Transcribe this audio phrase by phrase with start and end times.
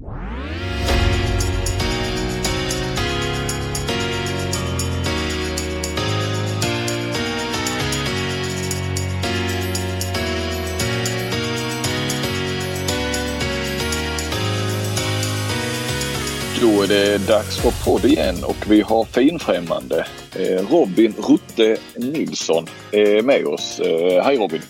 [0.00, 0.10] Då är
[16.88, 20.06] det dags för podd igen och vi har finfrämmande
[20.36, 23.80] eh, Robin Rutte Nilsson eh, med oss.
[23.80, 24.62] Eh, hej Robin!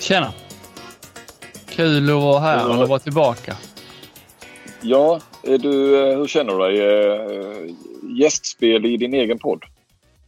[0.00, 0.32] Tjena!
[1.68, 3.56] Kul att vara här och vara tillbaka.
[4.84, 5.70] Ja, du,
[6.16, 7.74] hur känner du dig?
[8.20, 9.62] Gästspel i din egen podd?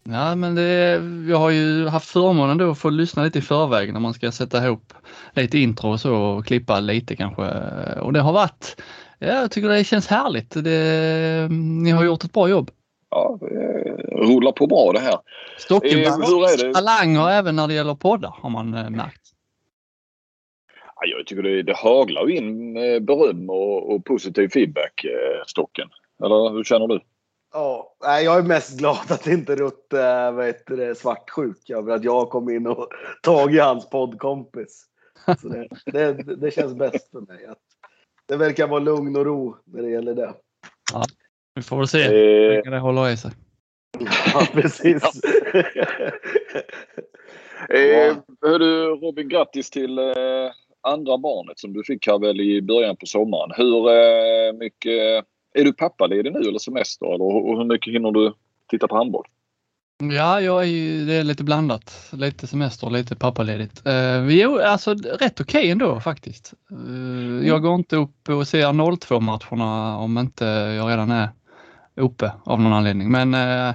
[0.04, 3.92] Ja, men det, jag har ju haft förmånen då att få lyssna lite i förväg
[3.92, 4.92] när man ska sätta ihop
[5.34, 7.42] lite intro och så och klippa lite kanske.
[8.00, 8.76] Och det har varit
[9.18, 10.64] Ja, jag tycker det känns härligt.
[10.64, 12.70] Det, ni har gjort ett bra jobb.
[13.10, 13.46] Ja, det
[14.16, 15.18] rullar på bra det här.
[15.58, 19.22] Stocken eh, talanger även när det gäller poddar har man eh, märkt.
[21.00, 25.88] Ja, jag tycker det, det haglar in beröm och, och positiv feedback, eh, Stocken.
[26.24, 27.00] Eller hur känner du?
[27.52, 32.66] Ja, jag är mest glad att inte Rutte är svartsjuk över att jag kom in
[32.66, 32.88] och
[33.22, 34.86] tagit hans poddkompis.
[35.40, 37.46] Så det, det, det känns bäst för mig.
[37.46, 37.58] Att
[38.26, 40.34] det verkar vara lugn och ro när det gäller det.
[40.92, 41.04] Ja,
[41.54, 43.30] vi får väl se hur länge det håller i sig.
[44.34, 45.02] Ja, precis.
[47.68, 50.04] eh, du, Robin, grattis till eh,
[50.86, 53.50] andra barnet som du fick här väl i början på sommaren.
[53.56, 55.24] Hur eh, mycket...
[55.54, 57.06] Är du pappaledig nu eller semester?
[57.06, 58.32] Eller, och hur mycket hinner du
[58.70, 59.24] titta på handboll?
[59.98, 62.10] Ja, jag är ju, det är lite blandat.
[62.12, 63.86] Lite semester och lite pappaledigt.
[63.86, 66.54] Eh, vi är alltså rätt okej okay ändå faktiskt.
[66.70, 71.28] Eh, jag går inte upp och ser 02 matcherna om inte jag redan är
[71.94, 73.10] uppe av någon anledning.
[73.10, 73.68] Men eh,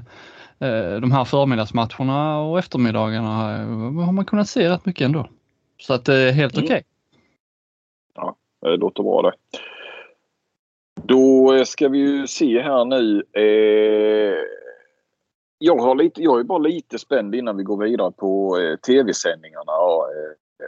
[0.60, 3.30] eh, de här förmiddagsmatcherna och eftermiddagarna
[4.06, 5.30] har man kunnat se rätt mycket ändå.
[5.82, 6.66] Så att det är helt mm.
[6.66, 6.78] okej.
[6.78, 6.91] Okay.
[8.66, 9.34] Eh, det låter bra det.
[11.04, 13.24] Då ska vi ju se här nu.
[13.34, 14.62] Eh
[15.64, 19.72] jag, har lite, jag är bara lite spänd innan vi går vidare på eh, tv-sändningarna.
[19.72, 20.68] Eh,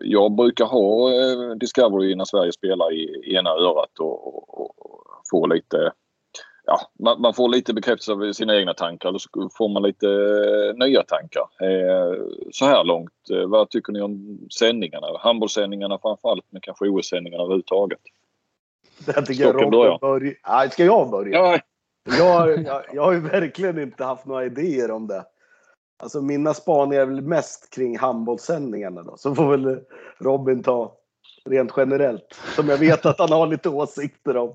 [0.00, 5.46] jag brukar ha eh, Discovery när Sverige spelar i ena örat och, och, och få
[5.46, 5.92] lite
[6.68, 10.06] ja, man, man, får lite bekräftelse av sina egna tankar eller så får man lite
[10.06, 11.42] eh, nya tankar.
[11.62, 12.18] Eh,
[12.50, 15.06] så här långt, eh, vad tycker ni om sändningarna?
[15.18, 18.00] Handbollssändningarna framförallt men kanske OS-sändningarna överhuvudtaget?
[19.06, 20.68] Jag tycker jag Robin börjar.
[20.68, 21.38] ska jag börja?
[21.38, 21.58] Ja,
[22.18, 25.24] jag, jag, jag har ju verkligen inte haft några idéer om det.
[26.02, 29.16] Alltså mina spaningar är väl mest kring handbollssändningarna då.
[29.16, 29.80] Så får väl
[30.18, 30.94] Robin ta
[31.44, 32.40] rent generellt.
[32.56, 34.54] Som jag vet att han har lite åsikter om.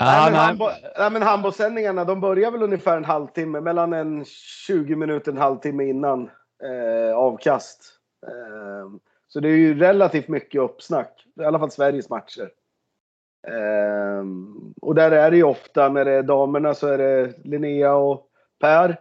[0.00, 3.60] Nej, men, handboll, nej, men handbollssändningarna de börjar väl ungefär en halvtimme.
[3.60, 4.24] Mellan en
[4.66, 6.30] 20 minuter och en halvtimme innan
[6.64, 7.98] eh, avkast.
[8.26, 8.90] Eh,
[9.28, 11.26] så det är ju relativt mycket uppsnack.
[11.40, 12.50] I alla fall Sveriges matcher.
[13.48, 17.94] Um, och där är det ju ofta när det är damerna så är det Linnea
[17.94, 18.26] och
[18.60, 19.00] Per.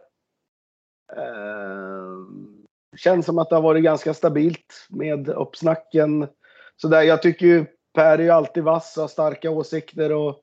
[1.16, 2.66] Um,
[2.98, 6.28] känns som att det har varit ganska stabilt med uppsnacken.
[6.76, 10.42] Så där, jag tycker ju Per är ju alltid vass och har starka åsikter och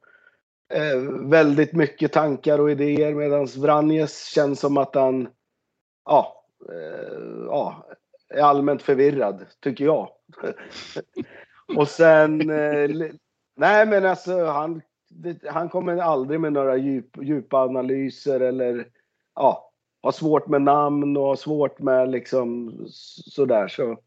[0.69, 0.99] eh,
[1.29, 5.29] väldigt mycket tankar och idéer medan Vranjes känns som att han
[6.05, 7.87] ja, eh, ja,
[8.29, 10.09] är allmänt förvirrad, tycker jag.
[11.77, 13.11] och sen eh,
[13.59, 18.89] Nej, men alltså han, det, han kommer aldrig med några djup, djupa analyser eller
[19.35, 23.69] ja, har svårt med namn och har svårt med liksom sådär.
[23.69, 23.99] Så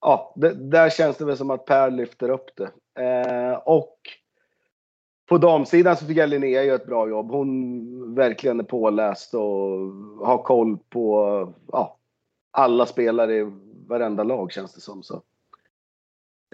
[0.00, 2.70] ja, det, där känns det väl som att Per lyfter upp det.
[3.02, 3.98] Eh, och
[5.26, 7.30] på damsidan så tycker jag Linnea gör ett bra jobb.
[7.30, 9.40] Hon verkligen är påläst och
[10.26, 11.98] har koll på ja,
[12.50, 13.52] alla spelare i
[13.86, 15.02] varenda lag känns det som.
[15.02, 15.22] Så.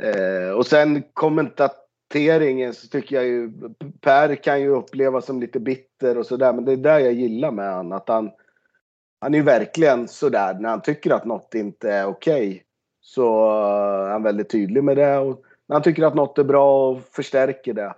[0.03, 3.53] Eh, och sen kommentateringen så tycker jag ju
[4.00, 6.53] Per kan ju upplevas som lite bitter och sådär.
[6.53, 7.92] Men det är där jag gillar med han.
[7.92, 8.30] Att han,
[9.20, 12.48] han är ju verkligen sådär när han tycker att något inte är okej.
[12.48, 12.60] Okay,
[13.00, 13.50] så
[14.06, 15.19] är han väldigt tydlig med det.
[15.19, 17.94] Och när han tycker att något är bra och förstärker det.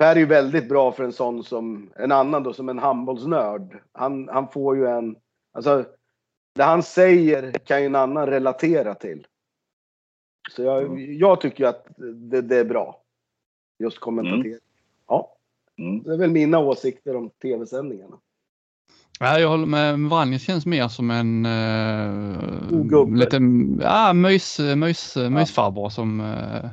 [0.00, 3.78] Per är ju väldigt bra för en sån som en annan då som en handbollsnörd.
[3.92, 5.16] Han, han får ju en,
[5.52, 5.84] alltså
[6.54, 9.26] det han säger kan ju en annan relatera till.
[10.50, 11.86] Så jag, jag tycker att
[12.30, 13.02] det, det, är bra.
[13.78, 14.46] Just kommentatering.
[14.46, 14.60] Mm.
[15.08, 15.36] Ja.
[15.78, 16.02] Mm.
[16.02, 18.16] Det är väl mina åsikter om tv-sändningarna.
[19.18, 19.98] Ja, jag håller med.
[19.98, 25.30] Vranjes känns mer som en uh, liten ja, mys, mys, ja.
[25.30, 26.70] mysfarbror som uh,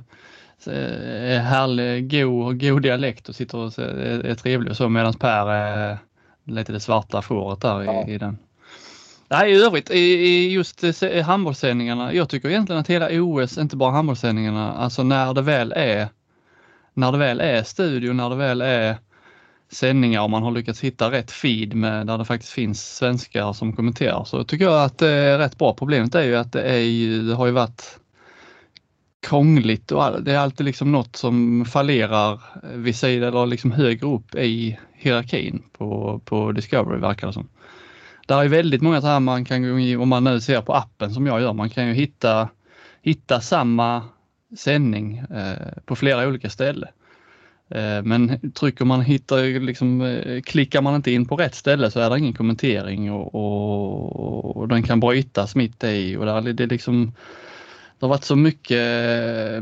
[0.65, 5.49] är härlig, god, god dialekt och sitter och är, är trevlig och så medan Per
[5.49, 5.97] är
[6.43, 8.07] lite det svarta fåret där ja.
[8.07, 8.37] i, i den.
[9.29, 10.83] Nej, i övrigt i, just
[11.25, 12.13] handbollssändningarna.
[12.13, 16.07] Jag tycker egentligen att hela OS, inte bara handbollssändningarna, alltså när det väl är
[16.97, 18.97] när det väl är studio, när det väl är
[19.71, 23.73] sändningar och man har lyckats hitta rätt feed med, där det faktiskt finns svenskar som
[23.75, 25.73] kommenterar så tycker jag att det är rätt bra.
[25.73, 27.99] Problemet är ju att det, är ju, det har ju varit
[29.21, 34.07] krångligt och det är alltid liksom något som fallerar eh, vid sidan eller liksom högre
[34.07, 37.47] upp i hierarkin på, på Discovery verkar det som.
[38.27, 40.73] Där är väldigt många så här man kan gå in, om man nu ser på
[40.73, 42.49] appen som jag gör, man kan ju hitta,
[43.01, 44.03] hitta samma
[44.57, 46.89] sändning eh, på flera olika ställen.
[47.69, 51.99] Eh, men trycker man hittar, liksom, eh, klickar man inte in på rätt ställe så
[51.99, 56.65] är det ingen kommentering och, och, och den kan brytas mitt i och där, det,
[56.65, 57.13] liksom,
[57.99, 58.77] det har varit så mycket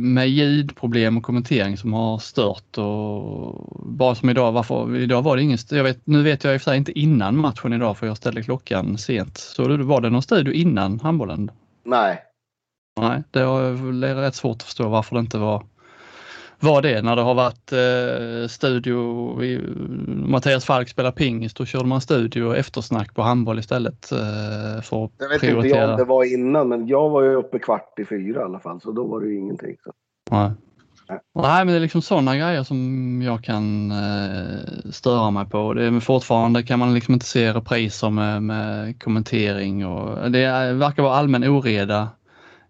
[0.01, 5.43] med ljudproblem och kommentering som har stört och bara som idag, varför, idag var det
[5.43, 8.07] ingen, jag vet, nu vet jag i och för sig inte innan matchen idag för
[8.07, 9.37] jag ställde klockan sent.
[9.37, 11.51] Så var det någon studio innan handbollen?
[11.85, 12.21] Nej.
[12.99, 15.63] Nej, det är rätt svårt att förstå varför det inte var
[16.59, 19.61] var det när det har varit eh, studio, i,
[20.07, 24.11] Mattias Falk spelar pingis, då körde man studio och eftersnack på handboll istället.
[24.11, 25.81] Eh, för jag vet prioritera.
[25.81, 28.59] inte om det var innan, men jag var ju uppe kvart i fyra i alla
[28.59, 29.75] fall, så då var det ju ingenting.
[29.83, 29.91] Så.
[30.31, 30.51] Nej.
[31.09, 31.19] Nej.
[31.35, 35.73] Nej, men det är liksom sådana grejer som jag kan eh, störa mig på.
[35.73, 41.03] Det är, fortfarande kan man liksom inte se repriser med, med kommentering och det verkar
[41.03, 42.09] vara allmän oreda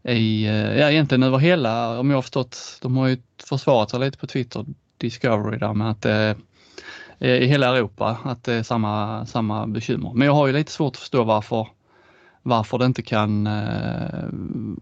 [0.05, 3.17] i, eh, ja egentligen över hela, om jag har förstått, de har ju
[3.49, 4.65] försvarat sig lite på Twitter,
[4.97, 6.35] Discovery där med att det
[7.19, 10.11] i hela Europa att det är samma, samma bekymmer.
[10.13, 11.67] Men jag har ju lite svårt att förstå varför,
[12.43, 14.23] varför det inte kan, eh,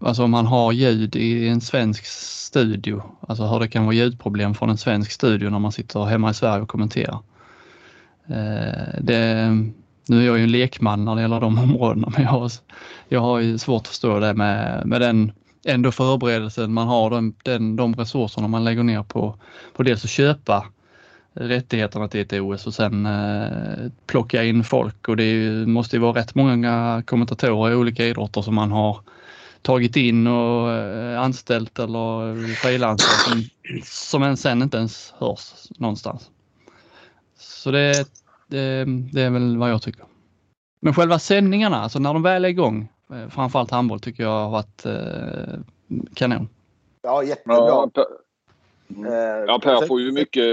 [0.00, 4.54] alltså om man har ljud i en svensk studio, alltså hur det kan vara ljudproblem
[4.54, 7.18] från en svensk studio när man sitter hemma i Sverige och kommenterar.
[8.26, 9.50] Eh, det,
[10.06, 12.50] nu är jag ju en lekman när det gäller de områdena men jag har,
[13.08, 15.32] jag har ju svårt att förstå det med, med den
[15.64, 19.38] ändå förberedelsen man har, den, den, de resurserna man lägger ner på,
[19.76, 20.66] på dels att köpa
[21.34, 26.00] rättigheterna till ett OS och sen eh, plocka in folk och det är, måste ju
[26.00, 29.00] vara rätt många kommentatorer i olika idrotter som man har
[29.62, 33.44] tagit in och eh, anställt eller frilansat som,
[33.84, 36.30] som sen inte ens hörs någonstans.
[37.38, 38.08] Så det
[38.46, 40.04] det, det, är väl vad jag tycker.
[40.80, 44.50] Men själva sändningarna, alltså när de väl är igång, eh, framförallt handboll tycker jag har
[44.50, 45.60] varit eh,
[46.14, 46.48] kanon.
[47.02, 47.56] Ja, jättebra.
[47.56, 48.04] Ja, per,
[48.96, 49.12] mm.
[49.12, 50.44] Eh, ja, per får ju mycket...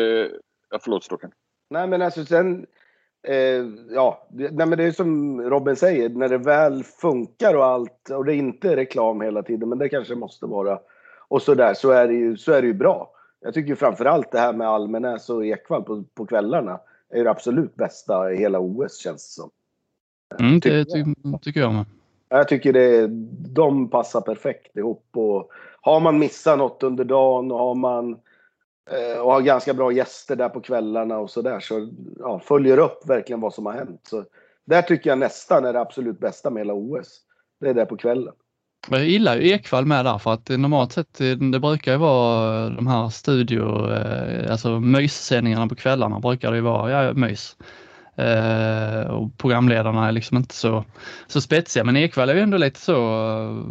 [0.69, 1.31] Ja, förlåt Stocken.
[1.69, 2.65] Nej, men alltså sen...
[3.27, 7.65] Eh, ja, det, nej, men det är som Robin säger, när det väl funkar och
[7.65, 10.79] allt och det är inte reklam hela tiden, men det kanske måste vara
[11.27, 13.11] och så där, så är det ju, så är det ju bra.
[13.39, 16.79] Jag tycker framförallt det här med Almenäs och Ekvall på, på kvällarna
[17.11, 19.49] är det absolut bästa i hela OS känns det som.
[20.39, 21.03] Mm, det ty
[21.41, 21.85] tycker jag med.
[22.29, 23.07] Jag tycker det,
[23.53, 25.05] de passar perfekt ihop.
[25.13, 28.19] Och har man missat något under dagen och har man
[28.91, 33.09] eh, och har ganska bra gäster där på kvällarna och sådär så ja, följer upp
[33.09, 34.01] verkligen vad som har hänt.
[34.03, 34.25] Så
[34.65, 37.21] där tycker jag nästan är det absolut bästa med hela OS.
[37.59, 38.33] Det är där på kvällen.
[38.89, 42.63] Jag gillar ju Ekvall med där för att normalt sett eh, det brukar ju vara
[42.66, 47.56] eh, de här studio, eh, alltså myssändningarna på kvällarna brukar det ju vara, ja mys.
[48.16, 50.86] Eh, och programledarna är liksom inte så,
[51.28, 53.66] så spetsiga men Ekvall är ju ändå lite så,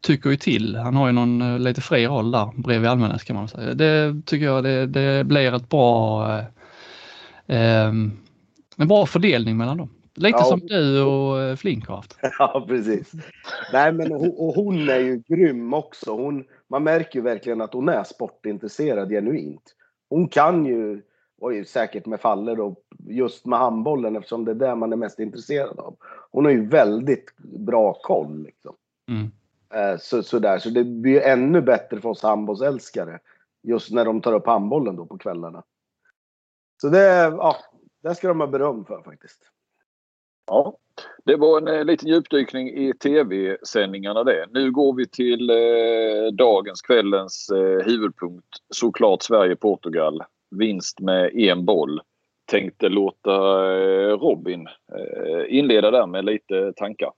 [0.00, 0.76] tycker ju till.
[0.76, 3.74] Han har ju någon lite fri roll där bredvid Almenäs kan man säga.
[3.74, 6.44] Det tycker jag det, det blir ett bra, eh,
[7.46, 8.12] ehm,
[8.76, 9.90] en bra fördelning mellan dem.
[10.18, 12.18] Lite ja, som du och eh, Flink har haft.
[12.38, 13.12] Ja, precis.
[13.72, 16.16] Nej, men hon, och hon är ju grym också.
[16.16, 19.74] Hon, man märker ju verkligen att hon är sportintresserad genuint.
[20.08, 21.02] Hon kan ju,
[21.40, 25.18] och säkert med faller då, just med handbollen eftersom det är det man är mest
[25.18, 25.96] intresserad av.
[26.30, 28.42] Hon har ju väldigt bra koll.
[28.42, 28.74] Liksom.
[29.08, 29.30] Mm.
[29.74, 30.58] Eh, så, så, där.
[30.58, 33.18] så det blir ännu bättre för oss handbollsälskare.
[33.62, 35.62] Just när de tar upp handbollen då på kvällarna.
[36.80, 37.56] Så det, ja,
[38.02, 39.42] det ska de ha beröm för faktiskt.
[40.48, 40.76] Ja,
[41.24, 44.46] det var en eh, liten djupdykning i tv-sändningarna det.
[44.50, 48.46] Nu går vi till eh, dagens, kvällens eh, huvudpunkt.
[48.74, 50.22] Såklart Sverige-Portugal.
[50.50, 52.00] Vinst med en boll.
[52.50, 53.32] Tänkte låta
[53.74, 57.10] eh, Robin eh, inleda där med lite tankar.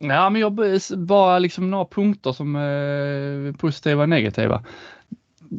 [0.00, 0.52] Nej, men jag
[0.96, 4.64] bara liksom några punkter som är positiva och negativa.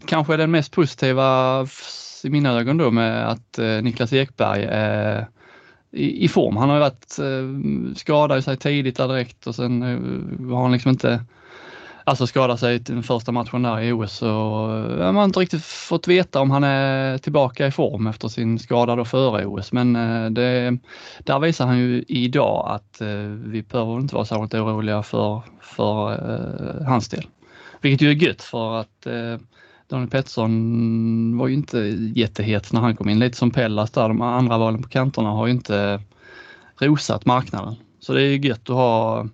[0.07, 1.61] Kanske den mest positiva
[2.23, 5.27] i mina ögon då med att eh, Niklas Ekberg är
[5.95, 6.57] i, i form.
[6.57, 7.19] Han har varit
[8.35, 11.23] eh, sig tidigt där direkt och sen eh, har han liksom inte
[12.03, 15.39] alltså skadat sig i den första matchen där i OS och eh, man har inte
[15.39, 19.71] riktigt fått veta om han är tillbaka i form efter sin skada då före OS.
[19.71, 20.77] Men eh, det,
[21.19, 23.07] där visar han ju idag att eh,
[23.45, 27.25] vi behöver inte vara särskilt oroliga för, för eh, hans del.
[27.81, 29.37] Vilket ju är gött för att eh,
[29.87, 31.79] Daniel Pettersson var ju inte
[32.15, 33.19] jättehet när han kom in.
[33.19, 36.01] Lite som Pellas där, de andra valen på kanterna har ju inte
[36.79, 37.75] rosat marknaden.
[37.99, 39.27] Så det är ju gött att ha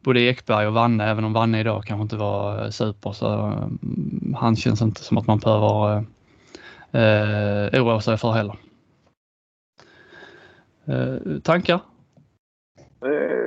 [0.00, 4.36] både Ekberg och Vanne, även om Vanne idag kanske inte var eh, super så mm,
[4.38, 6.04] han känns inte som att man behöver
[6.92, 8.56] eh, eh oroa sig för heller.
[10.84, 11.80] Eh, tankar?
[13.02, 13.43] Eh,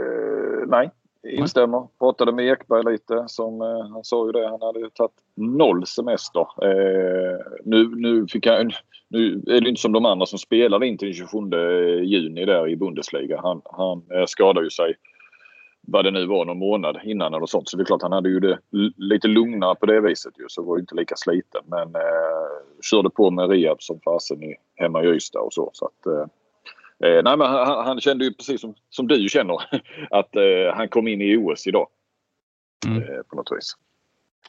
[1.30, 1.88] Instämmer.
[2.00, 3.24] Pratade med Ekberg lite.
[3.28, 6.42] Som, eh, han sa ju det, han hade ju tagit noll semester.
[6.42, 8.72] Eh, nu, nu, fick han,
[9.08, 12.46] nu är det inte som de andra som spelade in till den 27 eh, juni
[12.46, 13.42] där i Bundesliga.
[13.42, 14.96] Han, han eh, skadade ju sig
[15.88, 17.70] vad det nu var, någon månad innan eller sånt.
[17.70, 18.60] Så det är klart han hade ju det
[18.98, 20.46] lite lugnare på det viset ju.
[20.48, 21.62] Så var ju inte lika sliten.
[21.66, 24.40] Men eh, körde på med rehab som fasen
[24.76, 25.70] hemma i Ystad och så.
[25.74, 26.26] så att, eh,
[27.00, 29.56] nej, men han, han, kände ju precis som, som du känner
[30.10, 31.88] att eh, han kom in i OS idag.
[32.88, 33.04] Mm.
[33.04, 33.74] Eh, på något vis.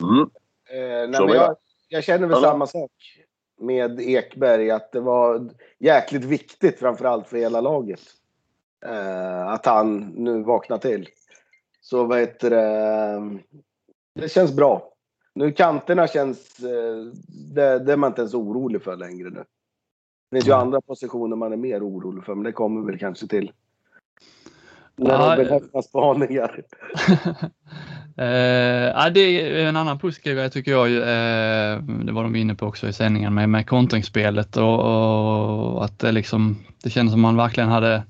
[0.00, 0.20] Mm.
[0.70, 1.56] Eh, nej, men jag,
[1.88, 2.90] jag känner väl samma sak
[3.60, 4.70] med Ekberg.
[4.70, 8.00] Att det var jäkligt viktigt framförallt för hela laget.
[8.86, 11.08] Eh, att han nu vaknar till.
[11.80, 13.38] Så vad heter det?
[14.14, 14.92] Det känns bra.
[15.34, 16.60] Nu kanterna känns...
[16.60, 17.04] Eh,
[17.54, 19.44] det, det är man inte ens orolig för längre nu.
[20.30, 23.26] Det finns ju andra positioner man är mer orolig för, men det kommer väl kanske
[23.26, 23.52] till.
[24.96, 26.50] När ja, de behöver spaningar.
[28.18, 30.88] uh, det är en annan positiv grej tycker jag.
[30.90, 35.98] Uh, det var de inne på också i sändningen med, med kontringsspelet och, och att
[35.98, 38.02] det liksom, det kändes som man verkligen hade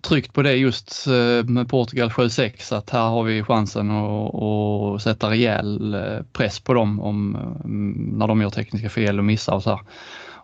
[0.00, 5.30] tryckt på det just eh, med Portugal 7-6 att här har vi chansen att, sätta
[5.30, 9.62] rejäl eh, press på dem om, mm, när de gör tekniska fel och missar och
[9.62, 9.80] så här.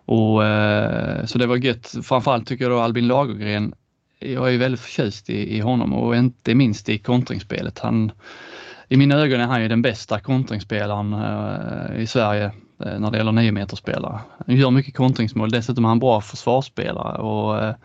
[0.05, 1.95] Och, eh, så det var gött.
[2.03, 3.73] Framförallt tycker jag då Albin Lagergren,
[4.19, 7.79] jag är väldigt förtjust i, i honom och inte minst i kontringsspelet.
[7.79, 8.11] Han,
[8.89, 12.45] I mina ögon är han ju den bästa kontringsspelaren eh, i Sverige
[12.85, 14.19] eh, när det gäller niometersspelare.
[14.47, 17.75] Han gör mycket kontringsmål, dessutom är han bra försvarsspelare och eh,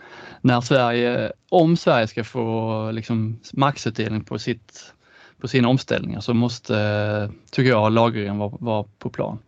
[0.41, 4.95] när Sverige, om Sverige ska få liksom maxutdelning på, sitt,
[5.41, 9.39] på sina omställningar så måste, tycker jag, Lagergren vara var på plan.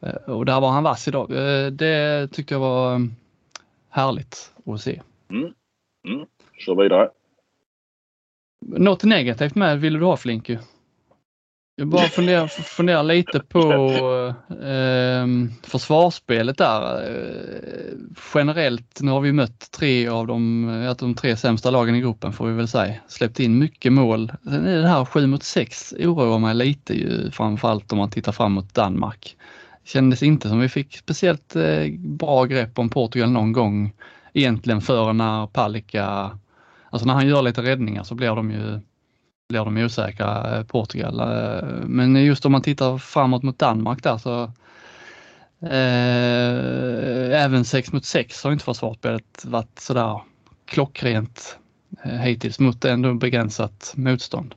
[0.00, 1.30] Eh, och där var han vass idag.
[1.30, 3.08] Eh, det tyckte jag var
[3.90, 5.02] härligt att se.
[5.30, 5.52] Mm.
[6.08, 6.26] Mm.
[6.58, 7.10] Kör vidare.
[8.66, 10.58] Något negativt med vill du ha Flinky?
[11.78, 13.72] Jag bara funderar, funderar lite på
[14.50, 15.26] eh,
[15.62, 17.02] försvarsspelet där.
[17.10, 17.92] Eh,
[18.34, 22.46] generellt, nu har vi mött tre av de, de tre sämsta lagen i gruppen får
[22.46, 22.94] vi väl säga.
[23.08, 24.32] Släppt in mycket mål.
[24.44, 28.32] Sen är det här 7 mot 6 oroar mig lite ju framförallt om man tittar
[28.32, 29.36] fram mot Danmark.
[29.86, 33.92] Kändes inte som vi fick speciellt eh, bra grepp om Portugal någon gång
[34.32, 36.38] egentligen förrän när Palicka,
[36.90, 38.80] alltså när han gör lite räddningar så blir de ju
[39.48, 41.20] blir de osäkra, eh, Portugal.
[41.20, 44.42] Eh, men just om man tittar framåt mot Danmark där så
[45.66, 50.20] eh, även 6 mot 6 har inte försvarsspelet varit sådär
[50.66, 51.58] klockrent
[52.04, 54.54] eh, hittills mot ändå begränsat motstånd.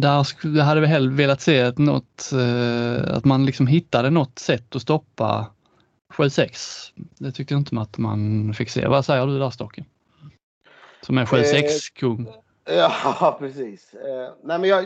[0.00, 4.76] Där hade vi hellre velat se ett något, eh, att man liksom hittade något sätt
[4.76, 5.46] att stoppa
[6.14, 6.92] 7-6.
[7.18, 8.86] Det tyckte jag inte att man fick se.
[8.86, 9.84] Vad säger du där Stocken?
[11.00, 12.26] Som är 7-6-kung.
[12.64, 13.94] Ja, precis.
[13.94, 14.84] Eh, nej, men jag,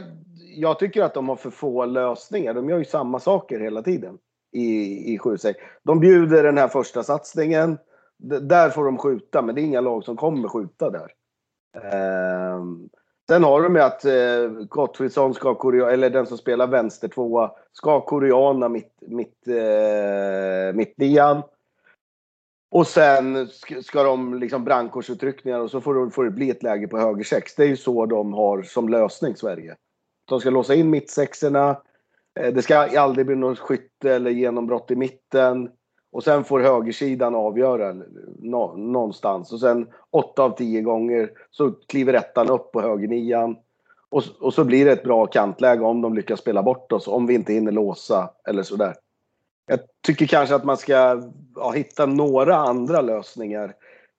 [0.57, 2.55] jag tycker att de har för få lösningar.
[2.55, 4.19] De gör ju samma saker hela tiden
[4.53, 5.37] i, i 7
[5.83, 7.79] De bjuder den här första satsningen.
[8.43, 11.09] Där får de skjuta, men det är inga lag som kommer skjuta där.
[13.29, 17.53] Sen har de ju att eh, Gottfridsson ska korea, eller den som spelar vänster tvåa,
[17.73, 21.43] ska koreana mitt, mitt, eh, mitt nian.
[22.71, 23.49] Och sen
[23.83, 27.25] ska de liksom brandkårsutryckningar och så får det, får det bli ett läge på höger
[27.25, 27.55] sex.
[27.55, 29.77] Det är ju så de har som lösning Sverige.
[30.29, 31.81] De ska låsa in mittsexorna.
[32.41, 35.71] Eh, det ska aldrig bli något skytte eller genombrott i mitten.
[36.17, 37.97] Och sen får högersidan avgöra
[38.77, 39.53] någonstans.
[39.53, 43.57] Och sen åtta av tio gånger så kliver ettan upp på högernian.
[44.09, 47.09] Och, och så blir det ett bra kantläge om de lyckas spela bort oss.
[47.09, 48.95] Om vi inte hinner låsa eller sådär.
[49.67, 51.23] Jag tycker kanske att man ska
[51.57, 53.75] ja, hitta några andra lösningar.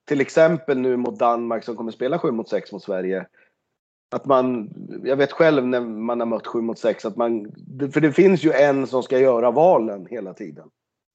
[0.08, 3.26] Till exempel nu mot Danmark som kommer spela 7 mot 6 mot Sverige.
[4.10, 4.70] Att man,
[5.04, 7.52] jag vet själv när man har mött 7 mot 6 att man,
[7.92, 10.68] för det finns ju en som ska göra valen hela tiden.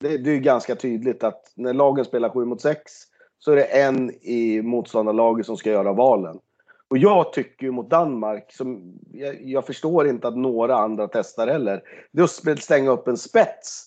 [0.03, 2.91] Det, det är ganska tydligt att när lagen spelar 7 mot 6
[3.39, 6.39] så är det en i motståndarlaget som ska göra valen.
[6.87, 11.47] Och jag tycker ju mot Danmark, som jag, jag förstår inte att några andra testar
[11.47, 13.85] heller, det är att stänga upp en spets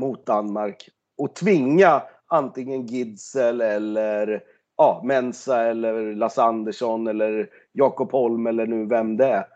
[0.00, 0.88] mot Danmark
[1.18, 4.42] och tvinga antingen Gidsel eller
[4.76, 9.46] ja, Mensa eller Lasse Andersson eller Jakob Holm eller nu vem det är.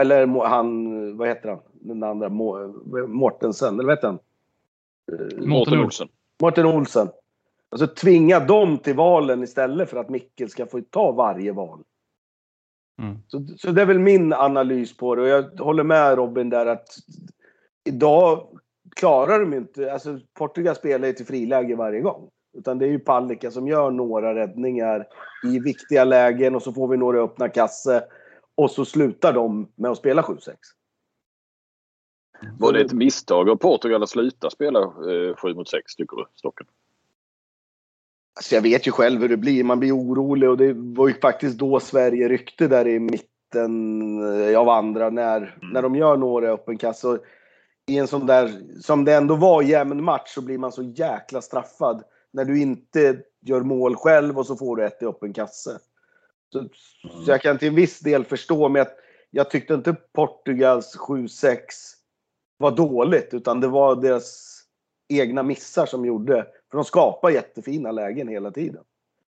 [0.00, 1.58] Eller han, vad heter han?
[1.80, 2.28] den andra
[3.08, 4.18] Mortensen, eller vad heter han?
[5.36, 6.08] Mårten Olsen.
[6.42, 7.08] Mårten Olsen.
[7.70, 11.82] Alltså tvinga dem till valen istället för att Mickel ska få ta varje val.
[13.02, 13.18] Mm.
[13.26, 16.66] Så, så det är väl min analys på det och jag håller med Robin där
[16.66, 16.88] att
[17.84, 18.58] idag
[18.96, 22.30] klarar de inte, alltså Portugal spelar ju till friläge varje gång.
[22.58, 25.06] Utan det är ju Palicka som gör några räddningar
[25.44, 28.04] i viktiga lägen och så får vi några öppna kasse.
[28.54, 30.54] Och så slutar de med att spela 7-6.
[32.58, 36.24] Var det ett misstag av Portugal att sluta spela eh, 7 mot 6 tycker du,
[36.34, 36.66] Stocken?
[38.36, 39.64] Alltså jag vet ju själv hur det blir.
[39.64, 44.60] Man blir orolig och det var ju faktiskt då Sverige ryckte där i mitten eh,
[44.60, 45.72] av andra när, mm.
[45.72, 47.18] när de gör några öppen kasse.
[47.86, 51.42] I en sån där, som det ändå var jämn match, så blir man så jäkla
[51.42, 55.78] straffad när du inte gör mål själv och så får du ett i öppen kasse.
[56.52, 56.68] Så,
[57.24, 58.88] så jag kan till en viss del förstå, men jag,
[59.30, 61.56] jag tyckte inte Portugals 7-6
[62.60, 64.56] var dåligt, utan det var deras
[65.08, 66.46] egna missar som gjorde.
[66.70, 68.84] För de skapar jättefina lägen hela tiden.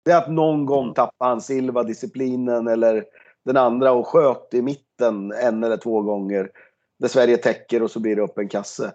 [0.04, 3.04] Det är att någon gång tappar han Silva disciplinen eller
[3.44, 6.50] den andra och sköt i mitten en eller två gånger.
[6.99, 8.92] Där Sverige täcker och så blir det upp en kasse.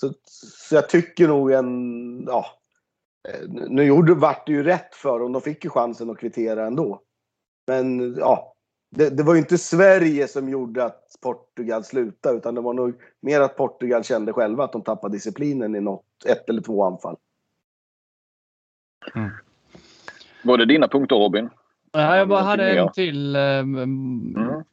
[0.00, 2.46] Så, så jag tycker nog en, ja,
[3.28, 5.32] eh, nu gjorde, vart det ju rätt för dem.
[5.32, 7.00] De fick ju chansen att kvittera ändå.
[7.66, 8.53] Men ja,
[8.94, 12.94] det, det, var ju inte Sverige som gjorde att Portugal slutade utan det var nog
[13.20, 17.16] mer att Portugal kände själva att de tappade disciplinen i något, ett eller två anfall.
[19.14, 19.30] Mm.
[20.44, 21.50] Var det dina punkter Robin?
[21.92, 24.64] Ja, jag bara hade en till, eh, mm.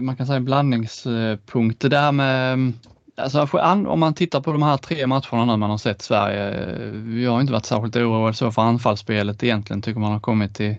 [0.00, 1.80] man kan säga blandningspunkt.
[1.80, 2.72] Det där med
[3.16, 6.66] Alltså, om man tittar på de här tre matcherna nu man har sett Sverige.
[6.92, 9.82] Vi har inte varit särskilt oroade så för anfallsspelet egentligen.
[9.82, 10.76] Tycker man har kommit till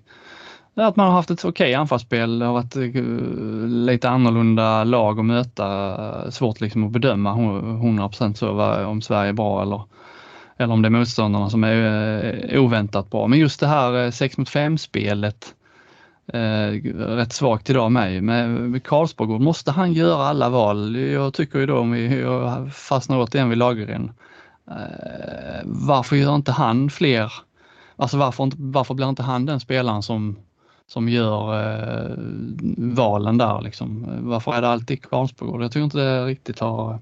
[0.76, 2.40] att man har haft ett okej okay anfallsspel.
[2.40, 3.04] Det har varit eh,
[3.68, 5.96] lite annorlunda lag att möta.
[6.26, 9.82] Eh, svårt liksom att bedöma 100% så om Sverige är bra eller,
[10.58, 13.28] eller om det är motståndarna som är eh, oväntat bra.
[13.28, 15.56] Men just det här 6 mot 5 spelet
[16.34, 18.24] eh, rätt svagt idag med.
[18.24, 20.96] Med Karlsborg, måste han göra alla val?
[20.96, 22.26] Jag tycker ju då, om vi
[22.74, 24.12] fastnar återigen vid Lagergren,
[24.70, 27.34] eh, varför gör inte han fler?
[27.96, 30.38] Alltså varför, inte, varför blir inte han den spelaren som,
[30.92, 32.16] som gör eh,
[32.78, 34.06] valen där liksom?
[34.20, 35.64] Varför är det alltid Kvarnsbogård?
[35.64, 37.00] Jag tror inte det riktigt har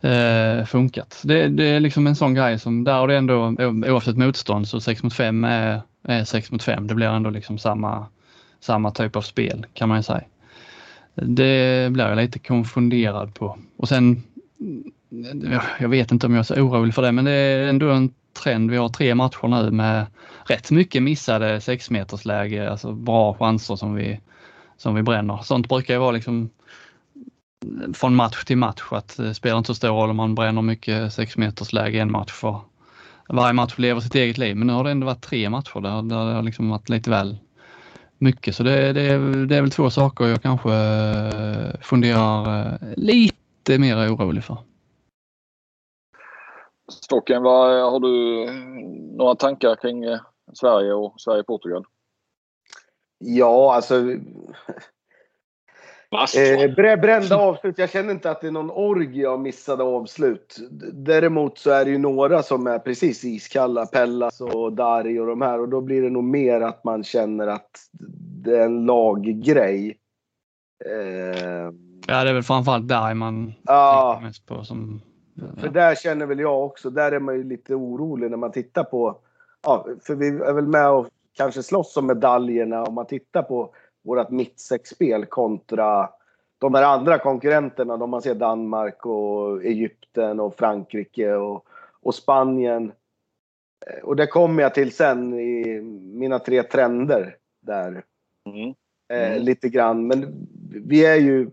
[0.00, 1.20] eh, funkat.
[1.24, 3.54] Det, det, är liksom en sån grej som där och det är ändå
[3.92, 6.86] oavsett motstånd så 6 mot 5 är, är 6 mot 5.
[6.86, 8.06] Det blir ändå liksom samma
[8.60, 10.24] samma typ av spel kan man ju säga.
[11.14, 13.58] Det blir jag lite konfunderad på.
[13.76, 14.22] Och sen,
[15.80, 18.14] jag vet inte om jag är så orolig för det, men det är ändå en
[18.42, 18.70] trend.
[18.70, 20.06] Vi har tre matcher nu med
[20.44, 24.20] rätt mycket missade sexmetersläge, alltså bra chanser som vi,
[24.76, 25.38] som vi bränner.
[25.42, 26.50] Sånt brukar ju vara liksom
[27.64, 30.62] eh, från match till match att det spelar inte så stor roll om man bränner
[30.62, 32.60] mycket sexmetersläge i en match för
[33.28, 34.56] varje match lever sitt eget liv.
[34.56, 37.10] Men nu har det ändå varit tre matcher där, där det har liksom varit lite
[37.10, 37.36] väl
[38.18, 38.56] mycket.
[38.56, 44.44] Så det, det, det är väl två saker jag kanske eh, funderar lite mer orolig
[44.44, 44.58] för.
[46.88, 48.46] Stocken, vad, har du
[49.16, 50.04] några tankar kring
[50.52, 51.84] Sverige och Sverige-Portugal?
[53.18, 54.04] Ja, alltså
[56.36, 57.78] Eh, brända avslut.
[57.78, 60.56] Jag känner inte att det är någon orgie av missade avslut.
[60.92, 63.86] Däremot så är det ju några som är precis iskalla.
[63.86, 65.60] Pellas och Dari och de här.
[65.60, 67.70] Och då blir det nog mer att man känner att
[68.44, 69.98] det är en laggrej.
[70.84, 71.70] Eh,
[72.06, 74.64] ja, det är väl framförallt Dari man ja, tänker mest på.
[74.64, 75.00] Som,
[75.34, 75.60] ja.
[75.60, 76.90] För där känner väl jag också.
[76.90, 79.18] Där är man ju lite orolig när man tittar på.
[79.62, 83.74] Ja, för vi är väl med och kanske slåss om medaljerna om man tittar på
[84.02, 86.08] vårt mittsexspel kontra
[86.58, 87.96] de här andra konkurrenterna.
[87.96, 91.66] De man ser Danmark och Egypten och Frankrike och,
[92.02, 92.92] och Spanien.
[93.86, 98.04] Eh, och det kommer jag till sen i mina tre trender där.
[98.46, 98.74] Mm.
[99.08, 99.42] Eh, mm.
[99.42, 100.06] lite grann.
[100.06, 101.50] Men vi är ju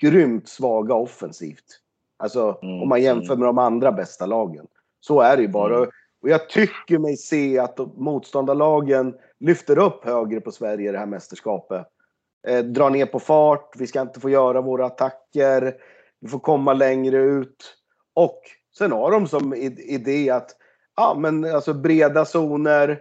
[0.00, 1.80] grymt svaga offensivt.
[2.16, 2.82] Alltså mm.
[2.82, 4.66] om man jämför med de andra bästa lagen.
[5.00, 5.86] Så är det ju bara.
[6.24, 11.06] Och jag tycker mig se att motståndarlagen lyfter upp högre på Sverige i det här
[11.06, 11.86] mästerskapet.
[12.46, 15.74] Eh, drar ner på fart, vi ska inte få göra våra attacker,
[16.20, 17.76] vi får komma längre ut.
[18.14, 18.40] Och
[18.78, 20.50] sen har de som idé att
[20.96, 23.00] ja, men alltså breda zoner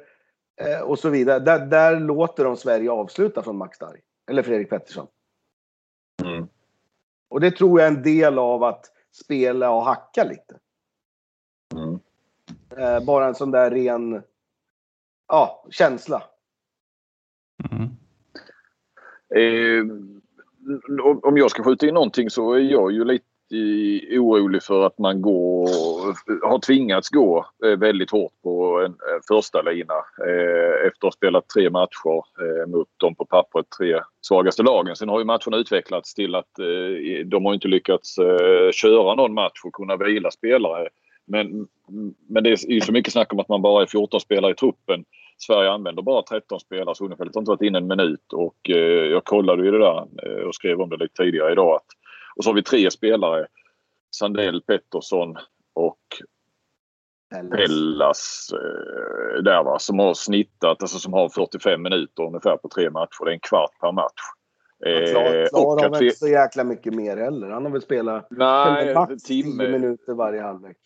[0.62, 1.39] eh, och så vidare.
[1.39, 3.99] Där, där låter de Sverige avsluta från Max Darg.
[4.31, 5.07] Eller Fredrik Pettersson.
[6.23, 6.47] Mm.
[7.29, 10.59] Och det tror jag är en del av att spela och hacka lite.
[12.77, 14.21] Eh, bara en sån där ren
[15.27, 16.23] ja, känsla.
[17.71, 17.89] Mm.
[19.36, 19.86] Eh,
[21.23, 23.25] om jag ska skjuta in någonting så är jag ju lite
[24.19, 25.69] orolig för att man går,
[26.47, 29.93] har tvingats gå eh, väldigt hårt på en, en första lina
[30.27, 34.95] eh, efter att ha spelat tre matcher eh, mot de på pappret tre svagaste lagen.
[34.95, 39.33] Sen har ju matcherna utvecklats till att eh, de har inte lyckats eh, köra någon
[39.33, 40.89] match och kunna vila spelare.
[41.25, 41.67] Men,
[42.27, 44.55] men det är ju så mycket snack om att man bara är 14 spelare i
[44.55, 45.05] truppen.
[45.38, 49.05] Sverige använder bara 13 spelare så Unifelt har inte varit inne en minut och eh,
[49.12, 51.75] jag kollade ju det där eh, och skrev om det lite tidigare idag.
[51.75, 51.86] Att,
[52.36, 53.47] och så har vi tre spelare.
[54.15, 55.36] Sandell, Pettersson
[55.73, 55.99] och
[57.51, 62.89] Pellas eh, där va, som har snittat, alltså som har 45 minuter ungefär på tre
[62.89, 63.25] matcher.
[63.25, 64.21] Det är en kvart per match.
[64.86, 67.49] Eh, Klar, Klar har väl inte så jäkla mycket mer heller.
[67.49, 70.77] Han har väl spelat Nej, max 10 minuter varje halvlek.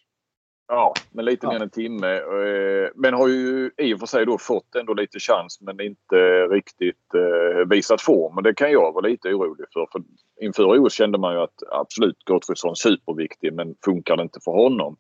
[0.68, 1.50] Ja, men lite ja.
[1.50, 2.14] mer än en timme.
[2.16, 6.48] Eh, men har ju i och för sig då fått ändå lite chans men inte
[6.48, 8.38] riktigt eh, visat form.
[8.38, 9.88] Och det kan jag vara lite orolig för.
[9.92, 10.02] för
[10.42, 14.98] inför OS kände man ju att absolut Gottfridsson superviktig men funkar det inte för honom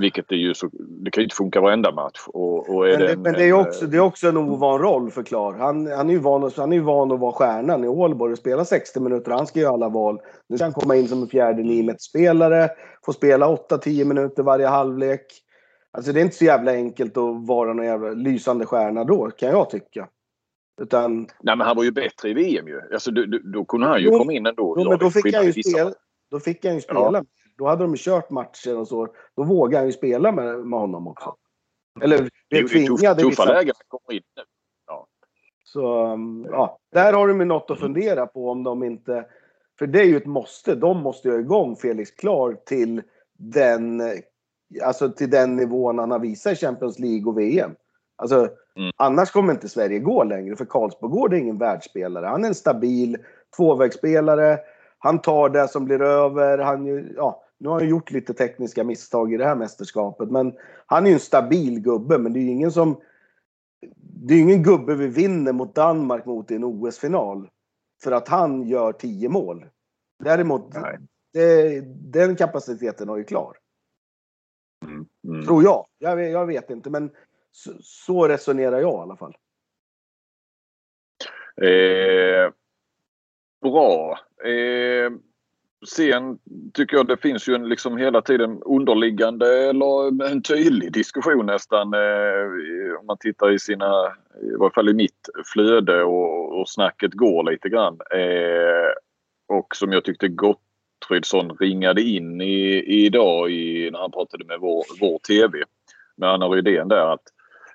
[0.00, 2.20] vilket det ju så, det kan ju inte funka varenda match.
[2.26, 5.10] Och, och men, det, en, men det, är också, det är också en ovan roll
[5.10, 5.52] för Klar.
[5.52, 8.38] Han, han, är ju van, han är ju van att vara stjärnan i Ålborg och
[8.38, 9.30] spela 60 minuter.
[9.30, 10.20] Han ska göra alla val.
[10.48, 12.68] Nu ska han komma in som en fjärde nimet-spelare.
[13.06, 15.26] Få spela 8-10 minuter varje halvlek.
[15.92, 19.48] Alltså det är inte så jävla enkelt att vara någon jävla lysande stjärna då, kan
[19.48, 20.08] jag tycka.
[20.80, 21.26] Utan...
[21.40, 22.80] Nej men han var ju bättre i VM ju.
[22.92, 24.74] Alltså, då, då, då kunde han ju komma in ändå.
[24.78, 25.92] Jo, men då fick, han ju spela,
[26.30, 27.10] då fick han ju spela.
[27.12, 27.24] Ja.
[27.60, 29.08] Då hade de kört matcher och så.
[29.36, 31.34] Då vågade han ju spela med, med honom också.
[32.02, 33.22] Eller blev tvingade.
[33.22, 34.42] Tuffa lägen kommer in nu.
[34.86, 35.06] Ja.
[35.64, 39.26] Så um, ja, där har de ju något att fundera på om de inte...
[39.78, 40.74] För det är ju ett måste.
[40.74, 43.02] De måste ju ha igång Felix Klar till
[43.38, 44.02] den,
[44.84, 47.70] alltså till den nivån han har visat i Champions League och VM.
[48.16, 48.36] Alltså,
[48.76, 48.90] mm.
[48.96, 50.56] Annars kommer inte Sverige gå längre.
[50.56, 52.26] För Karlsborg är ingen världsspelare.
[52.26, 53.16] Han är en stabil
[53.56, 54.58] tvåvägsspelare.
[54.98, 56.58] Han tar det som blir över.
[56.58, 61.04] Han, ja, nu har han gjort lite tekniska misstag i det här mästerskapet, men han
[61.04, 62.18] är ju en stabil gubbe.
[62.18, 63.00] Men det är ju ingen som...
[63.98, 67.50] Det är ju ingen gubbe vi vinner mot Danmark mot i en OS-final.
[68.02, 69.66] För att han gör tio mål.
[70.24, 70.74] Däremot,
[71.32, 71.80] det,
[72.12, 73.56] den kapaciteten har ju klar.
[74.84, 75.46] Mm, mm.
[75.46, 75.86] Tror jag.
[75.98, 76.30] jag.
[76.30, 76.46] jag.
[76.46, 77.10] vet inte, men
[77.50, 79.36] så, så resonerar jag i alla fall.
[81.56, 82.52] Eh,
[83.60, 84.18] bra.
[84.44, 85.12] Eh,
[85.88, 86.38] sen
[86.74, 91.94] tycker jag det finns ju en liksom hela tiden underliggande eller en tydlig diskussion nästan
[91.94, 94.06] eh, om man tittar i sina,
[94.42, 97.98] i varje fall i mitt flöde och, och snacket går lite grann.
[98.14, 98.90] Eh,
[99.48, 104.84] och som jag tyckte Gottfridsson ringade in i, idag i, när han pratade med vår,
[105.00, 105.58] vår TV
[106.16, 107.24] med Anna Rydén där att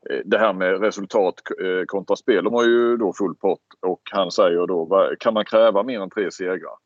[0.10, 2.44] eh, det här med resultat eh, kontra spel.
[2.44, 6.10] De har ju då full pott och han säger då kan man kräva mer än
[6.10, 6.85] tre segrar?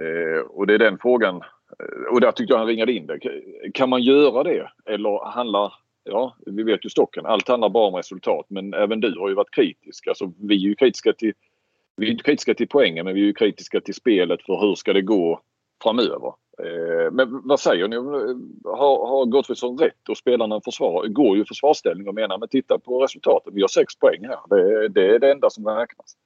[0.00, 1.36] Eh, och det är den frågan.
[1.36, 3.18] Eh, och där tyckte jag han ringade in det.
[3.74, 4.70] Kan man göra det?
[4.86, 5.72] Eller handlar...
[6.04, 7.26] Ja, vi vet ju stocken.
[7.26, 8.46] Allt handlar bara om resultat.
[8.48, 10.06] Men även du har ju varit kritisk.
[10.06, 11.32] Alltså, vi är ju kritiska till...
[11.96, 14.74] Vi är inte kritiska till poängen men vi är ju kritiska till spelet för hur
[14.74, 15.40] ska det gå
[15.82, 16.32] framöver.
[16.62, 17.96] Eh, men vad säger ni?
[18.64, 23.02] Har, har Gottfridsson rätt och spelarna försvar, går ju försvarsställning och menar men titta på
[23.02, 23.54] resultatet.
[23.54, 24.38] Vi har sex poäng här.
[24.48, 26.16] Det, det är det enda som räknas.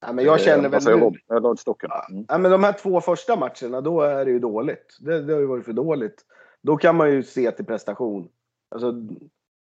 [0.00, 1.36] Ja, men jag känner väl nu...
[1.36, 1.90] Eller stocken.
[2.10, 2.24] Mm.
[2.28, 4.96] Ja, men de här två första matcherna, då är det ju dåligt.
[5.00, 6.24] Det, det har ju varit för dåligt.
[6.62, 8.28] Då kan man ju se till prestation.
[8.70, 8.92] Alltså,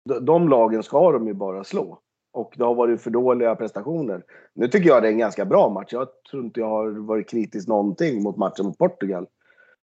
[0.04, 1.98] de, de lagen ska de ju bara slå.
[2.32, 4.22] Och det har varit för dåliga prestationer.
[4.54, 5.92] Nu tycker jag det är en ganska bra match.
[5.92, 9.26] Jag tror inte jag har varit kritisk någonting mot matchen mot Portugal.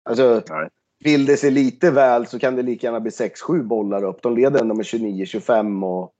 [0.02, 0.68] Alltså, Nej.
[1.04, 4.22] vill det sig lite väl så kan det lika gärna bli 6-7 bollar upp.
[4.22, 6.12] De leder ändå med 29-25 och...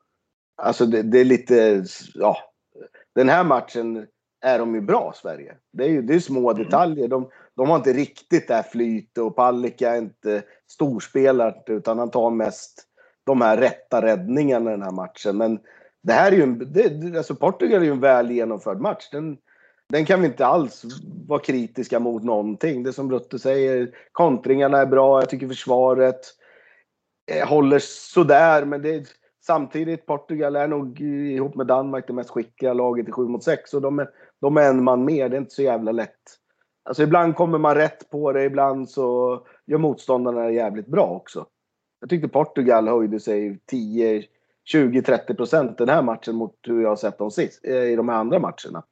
[0.62, 1.84] Alltså det, det, är lite...
[2.14, 2.36] Ja,
[3.16, 4.06] den här matchen
[4.44, 5.54] är de ju bra, Sverige.
[5.72, 6.62] Det är ju det är små mm.
[6.62, 7.08] detaljer.
[7.08, 12.10] De, de har inte riktigt det här flytet och Palicka är inte storspelare utan han
[12.10, 12.84] tar mest
[13.24, 15.36] de här rätta räddningarna i den här matchen.
[15.36, 15.58] Men
[16.02, 19.08] det här är ju en, det, alltså Portugal är ju en väl genomförd match.
[19.12, 19.36] Den,
[19.88, 20.84] den kan vi inte alls
[21.26, 22.82] vara kritiska mot någonting.
[22.82, 26.20] Det som Rutte säger, kontringarna är bra, jag tycker försvaret
[27.32, 29.06] eh, håller sådär, men det
[29.46, 33.74] Samtidigt, Portugal är nog ihop med Danmark det mest skickliga laget i 7 mot 6.
[33.74, 36.20] Och de är, de är en man mer, det är inte så jävla lätt.
[36.84, 41.46] Alltså ibland kommer man rätt på det, ibland så gör motståndarna det jävligt bra också.
[42.00, 44.24] Jag tyckte Portugal höjde sig 10,
[44.64, 47.96] 20, 30 procent den här matchen mot hur jag har sett dem sist, eh, i
[47.96, 48.84] de här andra matcherna.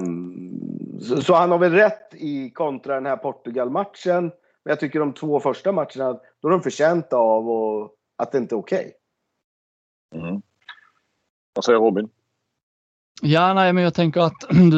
[0.00, 4.22] Um, så, så, han har väl rätt i kontra den här Portugal-matchen.
[4.64, 8.38] Men jag tycker de två första matcherna, då är de förtjänta av och, att det
[8.38, 8.78] inte är okej.
[8.78, 8.92] Okay.
[10.14, 10.42] Mm.
[11.54, 12.08] Vad säger Robin?
[13.24, 14.76] Ja, nej, men jag tänker att du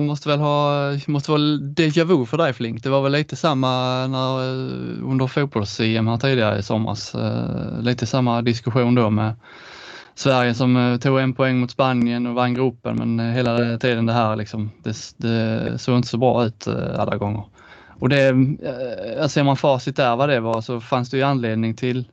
[0.00, 2.82] måste väl ha, måste vara déjà vu för dig Flink.
[2.82, 7.14] Det var väl lite samma när, eh, under fotbolls-EM här tidigare i somras.
[7.14, 9.34] Eh, lite samma diskussion då med
[10.14, 14.12] Sverige som eh, tog en poäng mot Spanien och vann gruppen men hela tiden det
[14.12, 17.44] här liksom, det, det såg inte så bra ut alla gånger.
[18.00, 21.74] Och det, alltså, ser man facit där vad det var så fanns det ju anledning
[21.74, 22.04] till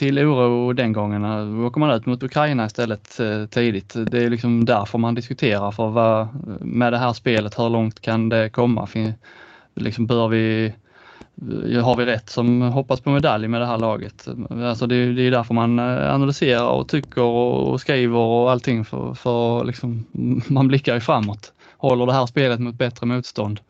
[0.00, 1.22] till oro den gången.
[1.22, 3.94] Då åker man ut mot Ukraina istället eh, tidigt.
[4.10, 6.28] Det är liksom därför man diskuterar för vad,
[6.60, 8.88] med det här spelet, hur långt kan det komma?
[9.74, 10.72] Liksom bör vi,
[11.72, 14.28] eh, har vi rätt som hoppas på medalj med det här laget?
[14.50, 19.14] Alltså det, det är därför man eh, analyserar och tycker och skriver och allting för,
[19.14, 20.04] för liksom,
[20.48, 21.52] man blickar ju framåt.
[21.76, 23.60] Håller det här spelet mot bättre motstånd?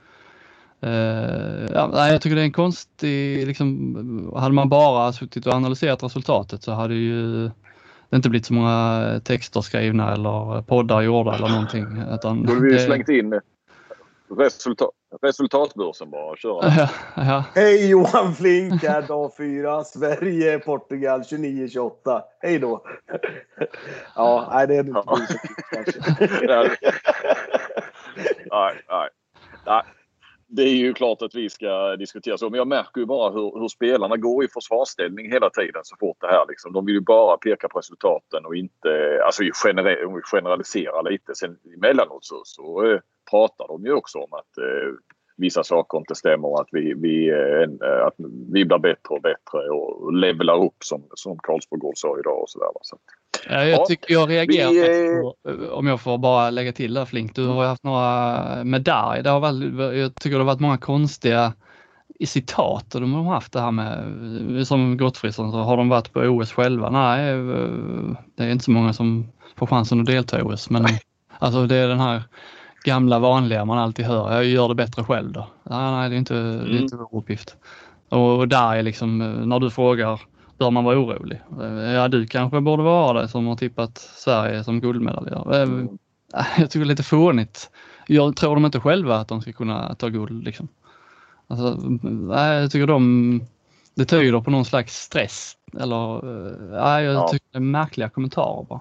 [0.87, 6.03] Uh, ja, jag tycker det är en konstig, liksom, hade man bara suttit och analyserat
[6.03, 7.51] resultatet så hade ju
[8.11, 11.87] det inte blivit så många texter skrivna eller poddar gjorda eller någonting.
[12.15, 12.79] Utan Borde vi det...
[12.79, 13.41] slängt in
[14.39, 14.91] resultat,
[15.23, 16.73] resultatbörsen bara och köra.
[16.77, 17.45] Ja, ja.
[17.55, 19.85] Hej Johan Flink här dag 4.
[19.85, 22.23] Sverige, Portugal 29-28.
[22.41, 22.85] Hej då.
[24.15, 25.17] ja, nej det är inte ja.
[25.29, 26.01] så kul kanske.
[28.51, 29.09] nej, nej.
[29.67, 29.83] nej
[30.53, 32.51] det är ju klart att vi ska diskutera så.
[32.51, 36.17] Men jag märker ju bara hur, hur spelarna går i försvarsställning hela tiden så fort
[36.21, 36.73] det här liksom.
[36.73, 39.43] De vill ju bara peka på resultaten och inte, alltså
[40.07, 41.35] om vi generaliserar lite.
[41.35, 44.95] Sen emellanåt så, så eh, pratar de ju också om att eh,
[45.41, 48.15] vissa saker inte stämmer och att vi, vi, äh, att
[48.53, 52.69] vi blir bättre och bättre och levelar upp som, som Karlsborg sa idag och sådär.
[52.83, 52.97] Så.
[53.49, 55.35] Ja, jag tycker jag reagerar vi, på,
[55.75, 57.35] om jag får bara lägga till där Flink.
[57.35, 59.23] Du har ju haft några medaljer.
[59.23, 61.53] Det har varit, jag tycker det har varit många konstiga
[62.21, 66.13] i citat och de har haft det här med, som Gottfridsson, så har de varit
[66.13, 66.91] på OS själva?
[66.91, 67.35] Nej,
[68.35, 70.85] det är inte så många som får chansen att delta i OS, men
[71.39, 72.23] alltså det är den här
[72.85, 74.33] gamla vanliga man alltid hör.
[74.33, 75.47] Jag gör det bättre själv då.
[75.63, 76.59] Nej, nej det är inte, mm.
[76.59, 76.83] det är mm.
[76.83, 77.57] inte vår uppgift.
[78.09, 80.21] Och där är liksom, när du frågar
[80.59, 81.41] bör man vara orolig.
[81.95, 85.63] Ja, du kanske borde vara det som har tippat Sverige som guldmedaljör.
[85.63, 85.89] Mm.
[86.59, 87.71] Jag tycker det är lite fånigt.
[88.07, 90.45] Jag tror de inte själva att de ska kunna ta guld.
[90.45, 90.69] Liksom.
[91.49, 91.79] Alltså,
[92.31, 93.41] jag tycker de,
[93.95, 95.57] det tyder på någon slags stress.
[95.81, 96.27] Eller,
[96.75, 98.81] ja, jag tycker det är märkliga kommentarer bara.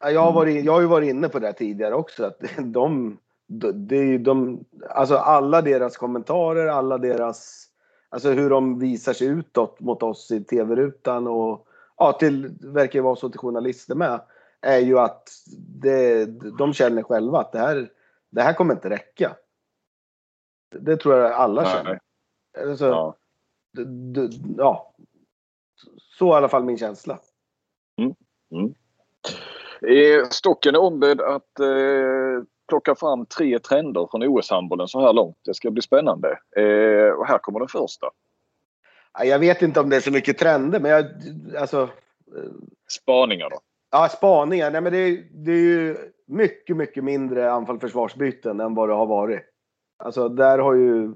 [0.00, 2.24] Jag har, varit, jag har ju varit inne på det tidigare också.
[2.24, 7.68] Att de, de, de, alltså alla deras kommentarer, alla deras
[8.10, 13.02] Alltså hur de visar sig utåt mot oss i tv-rutan och ja, till, verkar ju
[13.02, 14.20] vara så till journalister med.
[14.60, 16.26] Är ju att det,
[16.58, 17.90] de känner själva att det här,
[18.30, 19.36] det här kommer inte räcka.
[20.70, 22.00] Det tror jag alla känner.
[22.68, 23.16] Alltså, ja.
[23.84, 24.94] D, ja.
[26.18, 27.18] Så i alla fall min känsla.
[27.96, 28.14] Mm.
[28.50, 28.74] Mm.
[30.30, 35.36] Stocken är ombedd att eh, plocka fram tre trender från OS-handbollen så här långt.
[35.44, 36.28] Det ska bli spännande.
[36.56, 38.06] Eh, och här kommer den första.
[39.24, 41.04] Jag vet inte om det är så mycket trender, men jag...
[41.60, 41.82] Alltså...
[42.36, 42.52] Eh,
[42.88, 43.58] spaningar då?
[43.90, 44.70] Ja, spaningar.
[44.70, 49.06] Nej, men det, är, det är ju mycket, mycket mindre anfall-försvarsbyten än vad det har
[49.06, 49.42] varit.
[49.98, 51.14] Alltså, där har ju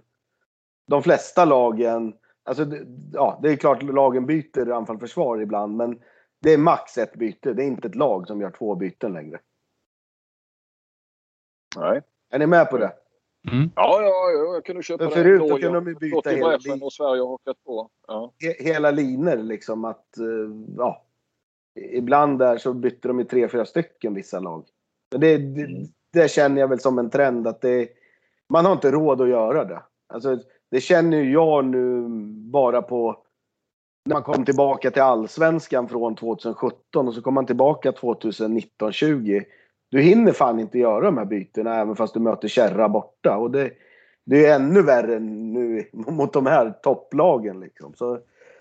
[0.88, 2.14] de flesta lagen...
[2.44, 2.66] Alltså,
[3.12, 5.98] ja, det är klart lagen byter anfall-försvar ibland, men
[6.42, 7.52] det är max ett byte.
[7.52, 9.40] Det är inte ett lag som gör två byten längre.
[11.76, 12.02] Nej.
[12.30, 12.92] Är ni med på det?
[13.52, 13.70] Mm.
[13.76, 15.48] Ja, ja, ja, jag kunde köpa För förut det.
[15.48, 16.84] Förut kunde de byta hela linjer.
[16.84, 17.90] och Sverige har hakat på.
[18.06, 18.32] Ja.
[18.58, 21.04] Hela linjer liksom att, eh, ja.
[21.74, 24.64] Ibland där så bytte de i tre, fyra stycken vissa lag.
[25.10, 25.82] Men det, det, mm.
[26.12, 27.88] det, känner jag väl som en trend att det,
[28.48, 29.82] man har inte råd att göra det.
[30.06, 30.38] Alltså,
[30.70, 32.08] det känner jag nu
[32.50, 33.24] bara på
[34.04, 39.44] när man kom tillbaka till allsvenskan från 2017 och så kom man tillbaka 2019-20
[39.92, 43.36] du hinner fan inte göra de här bytena även fast du möter Kärra borta.
[43.36, 43.70] Och det,
[44.24, 47.60] det är ännu värre nu mot de här topplagen.
[47.60, 47.94] Liksom.
[47.94, 48.18] Så,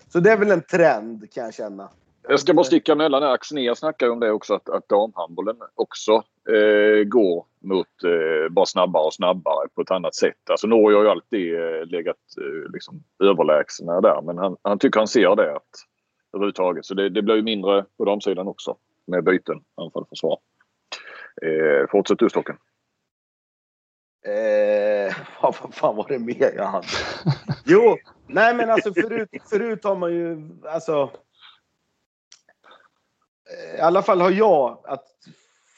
[0.08, 1.90] så det är väl en trend kan jag känna.
[2.28, 3.32] Jag ska bara sticka emellan här.
[3.32, 6.12] Axnér snackar om det också att, att damhandbollen också
[6.48, 10.50] eh, går mot eh, bara snabbare och snabbare på ett annat sätt.
[10.50, 15.00] Alltså Norge har ju alltid eh, legat eh, liksom, överlägsna där men han, han tycker
[15.00, 15.70] han ser det att,
[16.32, 16.86] överhuvudtaget.
[16.86, 20.38] Så det, det blir ju mindre på damsidan också med byten anfall försvar.
[21.42, 22.56] Eh, fortsätt du Stocken.
[24.24, 26.86] Eh, vad fan var det mer jag hade?
[27.64, 31.10] Jo, nej men alltså förut, förut har man ju alltså.
[33.76, 35.06] I alla fall har jag att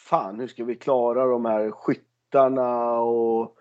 [0.08, 3.56] fan hur ska vi klara de här skyttarna och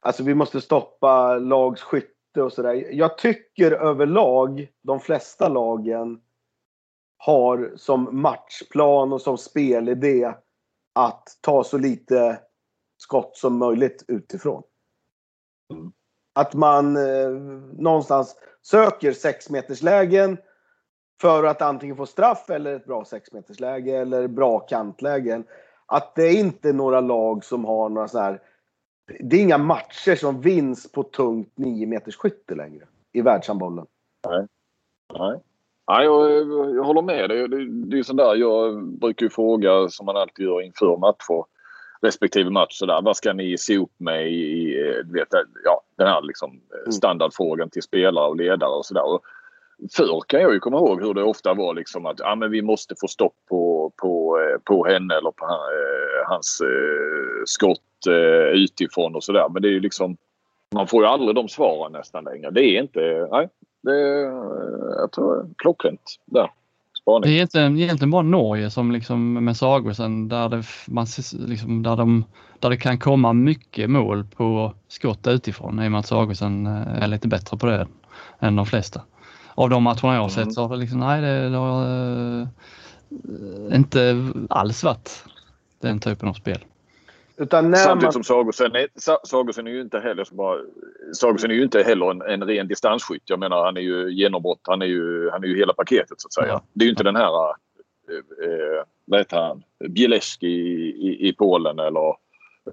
[0.00, 2.88] alltså vi måste stoppa lags skytte och sådär.
[2.92, 6.20] Jag tycker överlag de flesta lagen
[7.18, 10.34] har som matchplan och som spelidé
[10.92, 12.40] att ta så lite
[12.96, 14.62] skott som möjligt utifrån.
[15.72, 15.92] Mm.
[16.32, 17.30] Att man eh,
[17.72, 20.38] någonstans söker 6 meters lägen
[21.20, 25.44] för att antingen få straff eller ett bra 6 meters läge eller bra kantlägen.
[25.86, 28.40] Att det är inte några lag som har några så här.
[29.20, 33.86] Det är inga matcher som vinns på tungt 9 meters skytte längre i världshandbollen.
[34.28, 34.46] Nej.
[35.18, 35.40] Nej.
[35.88, 36.30] Nej, jag,
[36.76, 37.48] jag håller med dig.
[37.48, 41.44] Det, det är sånt där jag brukar ju fråga som man alltid gör inför matcher.
[42.00, 43.00] Respektive match sådär.
[43.02, 44.74] Vad ska ni se upp med i,
[45.04, 45.28] du vet,
[45.64, 49.02] ja, den här liksom standardfrågan till spelare och ledare och sådär.
[49.96, 52.62] Förr kan jag ju komma ihåg hur det ofta var liksom att ja, men vi
[52.62, 58.62] måste få stopp på, på, eh, på henne eller på eh, hans eh, skott eh,
[58.62, 59.48] utifrån och sådär.
[59.48, 60.16] Men det är ju liksom
[60.74, 62.50] man får ju aldrig de svaren nästan längre.
[62.50, 63.28] Det är inte...
[63.30, 63.48] Nej,
[63.82, 66.50] det är, eh, jag tror klockrent där.
[67.00, 67.22] Spaning.
[67.22, 71.96] Det är egentligen, egentligen bara Norge som liksom med Sagosen där det, man, liksom, där,
[71.96, 72.24] de,
[72.60, 77.06] där det kan komma mycket mål på skott utifrån i och med att Sagosen är
[77.06, 77.86] lite bättre på det
[78.40, 79.00] än de flesta.
[79.56, 82.46] Av de matcherna jag har sett så har det liksom, nej det, det har uh,
[83.76, 84.16] inte
[84.50, 85.24] alls varit
[85.80, 86.58] den typen av spel.
[87.36, 88.88] Utan när Samtidigt som Sagosen är,
[89.26, 90.58] Sagosen är ju inte heller, bara,
[91.12, 93.22] Sagosen är ju inte heller en, en ren distansskytt.
[93.24, 94.60] Jag menar han är ju genombrott.
[94.62, 96.46] Han är ju, han är ju hela paketet så att säga.
[96.46, 96.62] Ja.
[96.72, 101.32] Det är ju inte den här, eh, eh, vad heter han, Bieleski i, i, i
[101.32, 102.16] Polen eller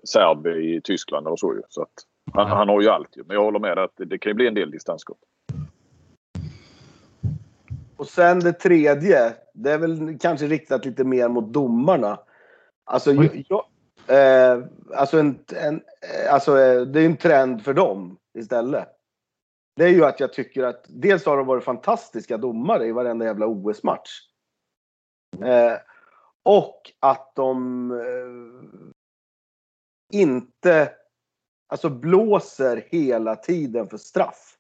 [0.04, 1.62] Serb i Tyskland eller så ju.
[1.70, 1.94] Så att
[2.34, 3.24] han, han har ju allt ju.
[3.28, 5.18] Men jag håller med att det, det kan ju bli en del distansskott.
[7.98, 12.20] Och sen det tredje, det är väl kanske riktat lite mer mot domarna.
[12.84, 13.46] Alltså, Oj.
[13.50, 13.66] jag,
[14.08, 14.64] eh,
[14.96, 18.90] alltså, en, en, eh, alltså eh, det är en trend för dem istället.
[19.76, 23.26] Det är ju att jag tycker att dels har de varit fantastiska domare i varenda
[23.26, 24.10] jävla OS-match.
[25.42, 25.78] Eh,
[26.44, 28.84] och att de eh,
[30.20, 30.92] inte
[31.68, 34.58] alltså blåser hela tiden för straff.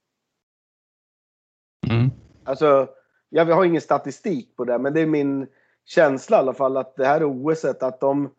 [1.89, 2.11] Mm.
[2.43, 2.89] Alltså,
[3.33, 5.47] jag har ingen statistik på det, men det är min
[5.85, 8.33] känsla i alla fall att det här OS att de,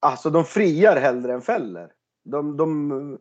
[0.00, 1.92] alltså de friar hellre än fäller.
[2.24, 3.18] De, de,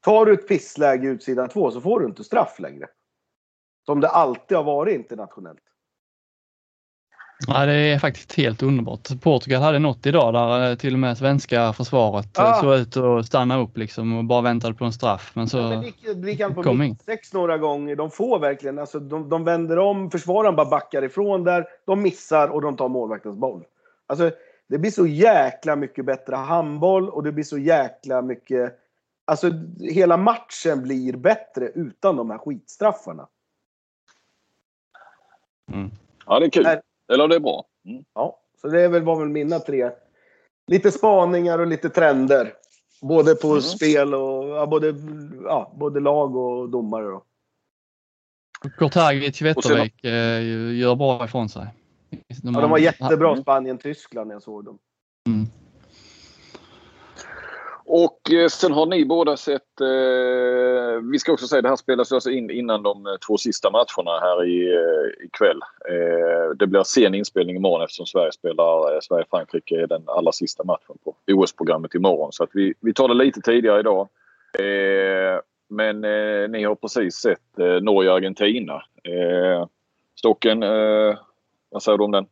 [0.00, 2.86] tar du ett pissläge utsida två så får du inte straff längre.
[3.86, 5.62] Som det alltid har varit internationellt.
[7.46, 9.20] Ja, det är faktiskt helt underbart.
[9.22, 12.60] Portugal hade något idag där eh, till och med svenska försvaret eh, Ah.
[12.60, 15.32] såg ut att stanna upp liksom och bara väntade på en straff.
[15.34, 17.96] Men så, Men det gick likadant på kom mitt sex några gånger.
[17.96, 21.64] De får verkligen, alltså de, de vänder om, försvararen bara backar ifrån där.
[21.86, 23.64] De missar och de tar målvaktens boll.
[24.06, 24.30] Alltså,
[24.68, 28.78] det blir så jäkla mycket bättre handboll och det blir så jäkla mycket...
[29.24, 33.28] Alltså hela matchen blir bättre utan de här skitstraffarna.
[35.72, 35.90] mm.
[36.26, 36.66] Ja, det är kul.
[37.12, 37.64] Eller det är bra.
[37.88, 38.04] Mm.
[38.14, 39.90] Ja, så det är väl, var väl mina tre.
[40.66, 42.52] Lite spaningar och lite trender.
[43.02, 43.60] Både på Mm.
[43.60, 44.94] spel och ja, både,
[45.44, 47.04] ja, både lag och domare.
[47.06, 47.22] Då.
[48.78, 50.42] Kortagic Wettervik eh,
[50.78, 51.66] gör bra ifrån sig.
[52.10, 53.42] Ja, de var jättebra Mm.
[53.42, 54.78] Spanien-Tyskland när jag såg dem.
[55.26, 55.46] Mm.
[57.88, 62.12] Och eh, sen har ni båda sett, eh, vi ska också säga det här spelas
[62.12, 65.60] alltså in innan de eh, två sista matcherna här i, eh, ikväll.
[65.88, 70.64] Eh, det blir sen inspelning imorgon eftersom Sverige spelar eh, Sverige-Frankrike är den allra sista
[70.64, 72.32] matchen på OS-programmet imorgon.
[72.32, 74.08] Så att vi, vi tar det lite tidigare idag.
[74.58, 78.82] Eh, men eh, ni har precis sett eh, Norge-Argentina.
[79.02, 79.66] Eh,
[80.14, 81.18] Stocken, eh,
[81.70, 82.26] vad säger du om den?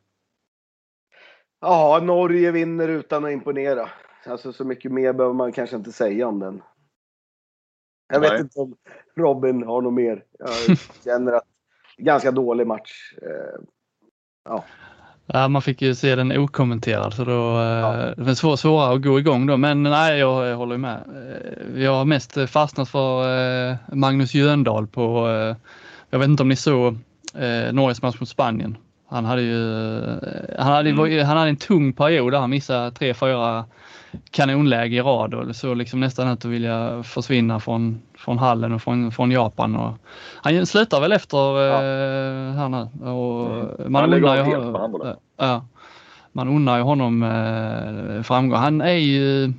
[1.61, 3.89] Ja, Norge vinner utan att imponera.
[4.27, 6.63] Alltså så mycket mer behöver man kanske inte säga om den.
[8.13, 8.41] Jag vet Nej.
[8.41, 8.77] inte om
[9.17, 10.25] Robin har något mer.
[10.39, 11.45] Jag känner att
[11.97, 13.15] ganska dålig match.
[13.23, 13.61] Eh,
[15.27, 18.01] Ja, man fick ju se den okommenterad så då Ja.
[18.09, 19.57] eh, det var svår, svårare att gå igång då.
[19.57, 21.01] Men nej, jag, jag håller med.
[21.75, 25.29] Eh, Jag har mest fastnat för Magnus Jöndal på,
[26.11, 26.99] jag vet inte om ni såg
[27.73, 28.77] Norges match mot Spanien.
[29.15, 30.01] Han hade ju
[30.59, 31.27] han hade, Mm.
[31.27, 33.65] han hade en tung period där han missade tre, fyra
[34.31, 38.83] kanonläge i rad och så liksom nästan ut att vilja försvinna från, från hallen och
[38.83, 39.77] från, från Japan.
[39.77, 39.93] Och,
[40.43, 43.11] han slutar väl efter eh, här nu.
[43.11, 43.51] Och
[43.81, 43.93] Mm.
[43.93, 44.51] man undrar ju,
[45.39, 45.65] ja,
[46.33, 48.59] man undrar ju honom eh, framgång.
[48.59, 49.53] Han är ju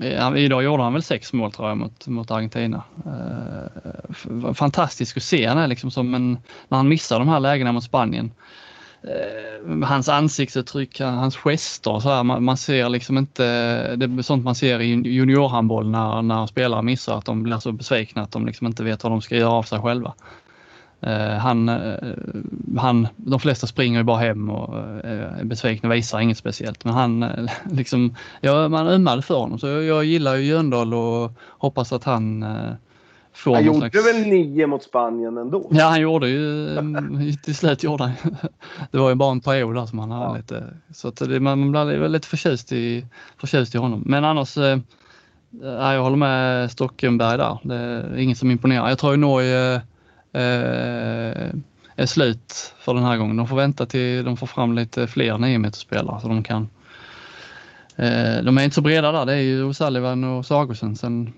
[0.00, 2.82] Eh, ja, Idag gjorde han väl sex mål tror jag mot, mot Argentina.
[3.06, 5.46] Eh, fantastisk att se.
[5.46, 6.38] Han är liksom som en,
[6.68, 8.32] när han missar de här lägena mot Spanien.
[9.02, 13.42] Eh, hans ansiktsuttryck, hans gester så här, man, man ser liksom inte,
[13.96, 17.72] det är sånt man ser i juniorhandboll när, när spelare missar, att de blir så
[17.72, 20.14] besvikna att de liksom inte vet vad de ska göra av sig själva.
[21.02, 21.94] Eh, han, eh,
[22.76, 26.84] han, de flesta springer ju bara hem och eh, är besvikna och visar inget speciellt.
[26.84, 31.92] Men han, liksom, ja, man ömmade för honom så jag gillar ju Jöndal och hoppas
[31.92, 32.44] att han
[33.32, 34.06] får Han gjorde slags...
[34.06, 35.68] väl nio mot Spanien ändå?
[35.70, 36.68] Ja, han gjorde ju
[37.44, 38.12] till slut gjorde han.
[38.90, 40.36] Det var ju bara en period där som han hade ja.
[40.36, 43.06] lite så att det, man blir lite förtjust i,
[43.40, 44.02] förtjust i honom.
[44.06, 44.56] Men annars
[45.62, 47.58] jag håller med Stockenberg där.
[47.62, 48.88] Det är inget som imponerar.
[48.88, 49.80] Jag tror ju Norge
[50.32, 51.50] Eh,
[51.96, 53.36] är slut för den här gången.
[53.36, 56.68] De får vänta till de får fram lite fler 9 spelare så de kan
[57.96, 59.26] eh, de är inte så breda där.
[59.26, 60.96] Det är ju O'Sullivan och Sagosen.
[60.96, 61.32] Sen,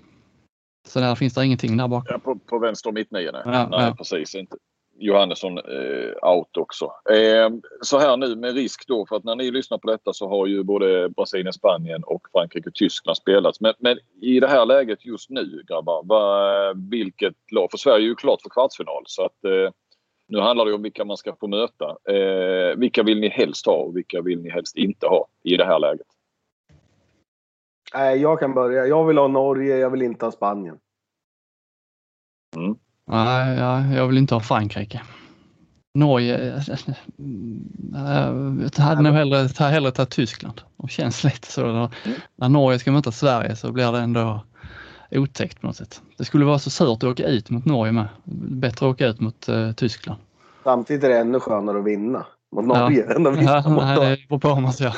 [0.87, 2.07] sen där finns det ingenting där bakom.
[2.09, 3.41] Ja, på, på vänster mittnio, nej.
[3.45, 3.95] Ja, nej ja.
[3.97, 4.35] precis.
[4.35, 4.55] Inte.
[5.03, 6.85] Johannesson eh, out också.
[7.09, 7.49] Eh,
[7.81, 10.47] så här nu med risk då för att när ni lyssnar på detta så har
[10.47, 13.61] ju både Brasilien, Spanien och Frankrike och Tyskland spelats.
[13.61, 17.71] Men, men i det här läget just nu grabbar, va, vilket lag?
[17.71, 19.71] För Sverige är ju klart för kvartsfinal så att eh,
[20.27, 21.97] nu handlar det om vilka man ska få möta.
[22.13, 25.65] Eh, vilka vill ni helst ha och vilka vill ni helst inte ha i det
[25.65, 26.07] här läget?
[28.21, 28.85] Jag kan börja.
[28.85, 30.79] Jag vill ha Norge, jag vill inte ha Spanien.
[32.55, 32.75] Mm.
[33.07, 35.01] Nej, ja, jag vill inte ha Frankrike.
[35.95, 36.63] Norge,
[38.77, 40.61] jag hade nog hellre, hellre tagit Tyskland.
[40.77, 41.89] De känns lite så.
[42.35, 44.45] När, Norge ska möta Sverige så blir det ändå
[45.11, 46.01] otäckt på något sätt.
[46.17, 48.07] Det skulle vara så surt att åka ut mot Norge med.
[48.23, 50.19] Bättre att åka ut mot uh, Tyskland.
[50.63, 52.25] Samtidigt är det ännu skönare att vinna
[52.55, 53.15] mot Norge ja.
[53.15, 54.09] än att vinna ja, mot Norge.
[54.09, 54.93] Det beror på hur man ser.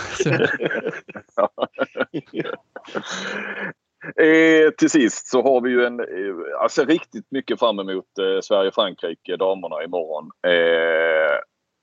[4.16, 8.42] Eh, till sist så har vi ju en, eh, alltså riktigt mycket fram emot eh,
[8.42, 10.32] Sverige-Frankrike, damerna imorgon.
[10.44, 11.40] Eh,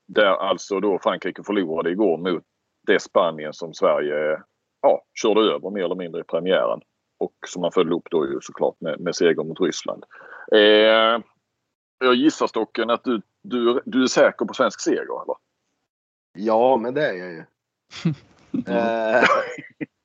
[0.07, 2.43] där alltså då Frankrike förlorade igår mot
[2.87, 4.41] det Spanien som Sverige
[4.81, 6.81] ja, körde över mer eller mindre i premiären.
[7.17, 10.03] Och som man följde upp då ju såklart med, med seger mot Ryssland.
[10.51, 11.21] Eh,
[11.99, 15.35] jag gissar Stocken att du, du, du är säker på svensk seger eller?
[16.33, 17.43] Ja, men det är jag ju.
[18.67, 19.23] eh,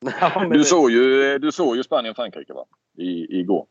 [0.51, 2.65] du, såg ju, du såg ju Spanien-Frankrike va?
[2.97, 3.67] I, igår.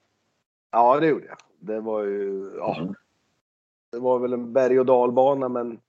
[0.71, 1.37] Ja, det gjorde jag.
[1.59, 2.51] Det var ju...
[2.57, 2.77] Ja.
[2.79, 2.93] Mm.
[3.91, 5.79] Det var väl en berg och dalbana men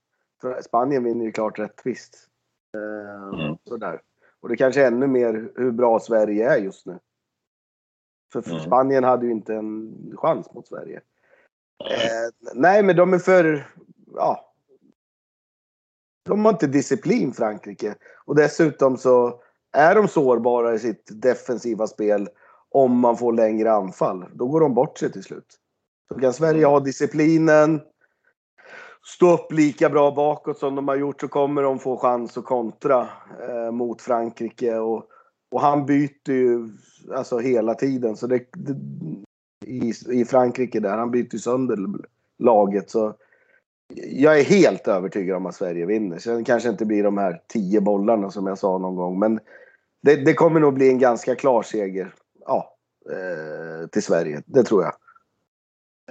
[0.65, 2.29] Spanien vinner ju klart rättvist.
[2.75, 3.57] Eh, mm.
[3.65, 4.01] Sådär.
[4.41, 6.99] Och det kanske är ännu mer hur bra Sverige är just nu.
[8.33, 8.61] För mm.
[8.61, 11.01] Spanien hade ju inte en chans mot Sverige.
[11.85, 13.67] Eh, nej, men de är för...
[14.15, 14.55] Ja.
[16.25, 17.95] De har inte disciplin, Frankrike.
[18.25, 19.43] Och dessutom så
[19.73, 22.29] är de sårbara i sitt defensiva spel
[22.71, 25.59] om man får längre anfall, då går de bort sig till slut.
[26.09, 27.81] Så kan Sverige ha disciplinen,
[29.05, 32.45] stå upp lika bra bakåt som de har gjort så kommer de få chans att
[32.45, 33.09] kontra
[33.49, 34.79] eh, mot Frankrike.
[34.79, 35.07] Och,
[35.51, 36.69] och han byter ju
[37.15, 38.17] alltså hela tiden.
[38.17, 38.77] Så det, det,
[39.67, 41.79] i, I Frankrike där, han byter sönder
[42.39, 42.91] laget.
[42.91, 43.15] Så
[43.95, 46.19] jag är helt övertygad om att Sverige vinner.
[46.19, 49.19] Sen kanske inte blir de här tio bollarna som jag sa någon gång.
[49.19, 49.41] Men
[50.03, 52.13] det, det kommer nog bli en ganska klar seger
[52.47, 52.75] ja,
[53.11, 54.43] eh, till Sverige.
[54.47, 54.93] Det tror jag.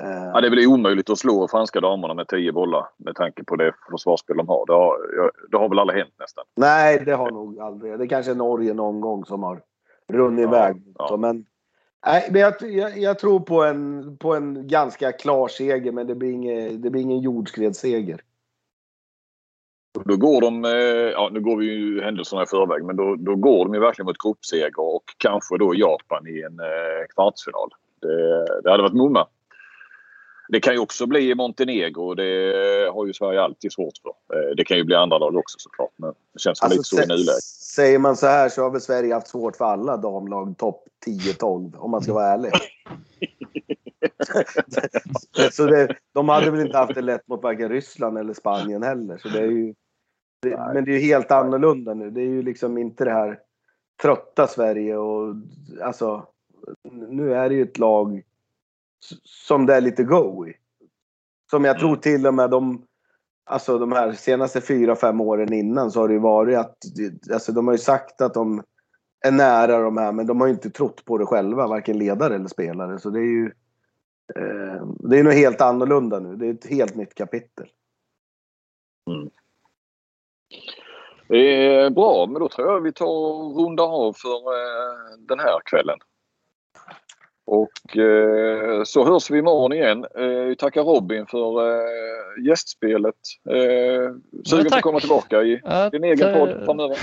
[0.02, 0.32] Eh.
[0.34, 3.74] Ja, det väl omöjligt att slå franska damerna med tio bollar med tanke på det
[3.92, 4.66] försvarsspel de har.
[4.66, 4.98] Det har,
[5.52, 6.46] det har väl aldrig hänt nästan?
[6.56, 8.00] Nej, det har nog aldrig.
[8.00, 9.62] Det kanske är Norge någon gång som har
[10.08, 10.84] runnit ja, iväg.
[10.98, 11.18] Ja.
[11.18, 11.46] Men,
[12.06, 16.16] nej, men jag, jag, jag, tror på en, på en ganska klar seger, men det
[16.16, 18.22] blir, inge, det blir ingen jordskredsseger.
[20.06, 20.72] Då går de, eh,
[21.12, 24.06] ja nu går vi ju händelserna i förväg, men då, då går de ju verkligen
[24.06, 27.70] mot gruppseger och kanske då Japan i en eh, kvartsfinal.
[28.02, 29.28] Det, det hade varit mumma.
[30.50, 32.14] Det kan ju också bli Montenegro.
[32.14, 34.10] Det har ju Sverige alltid svårt för.
[34.38, 35.94] Eh, det kan ju bli andra lag också såklart.
[35.96, 37.44] Men det känns alltså, lite så i nuläget.
[37.78, 41.78] Säger man så här så har väl Sverige haft svårt för alla damlag topp 10-12
[41.78, 42.52] om man ska vara ärlig.
[45.52, 49.18] så det, de hade väl inte haft det lätt mot varken Ryssland eller Spanien heller.
[49.18, 49.74] Så det är ju,
[50.42, 52.12] det, men det är ju helt annorlunda nu.
[52.12, 53.40] Det är ju liksom inte det här
[54.02, 55.36] trötta Sverige och
[55.82, 56.28] alltså
[57.10, 58.24] nu är det ju ett lag
[59.24, 60.54] som det är lite go i.
[61.50, 62.02] Som jag tror mm.
[62.02, 62.86] till och med de,
[63.48, 66.78] alltså de här senaste fyra, fem åren innan så har det ju varit att,
[67.34, 68.64] alltså de har ju sagt att de
[69.26, 72.36] är nära de här men de har ju inte trott på det själva, varken ledare
[72.36, 73.00] eller spelare.
[73.00, 73.46] Så det är ju,
[74.36, 76.36] eh, det är nog helt annorlunda nu.
[76.36, 77.68] Det är ett helt nytt kapitel.
[79.10, 79.30] Mm.
[81.28, 85.40] Det är bra, men då tror jag vi tar och rundar av för eh, den
[85.40, 86.00] här kvällen.
[87.48, 90.06] Och eh, så hörs vi imorgon igen.
[90.16, 93.16] Eh, tackar Robin för eh, gästspelet.
[93.50, 96.98] Eh, sugen på att komma tillbaka i ja, din egen podd framöver.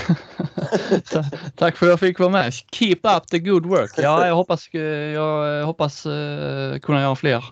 [1.55, 2.53] Tack för att jag fick vara med.
[2.71, 3.91] Keep up the good work.
[3.97, 4.73] Ja, jag hoppas,
[5.13, 7.45] jag hoppas uh, kunna göra fler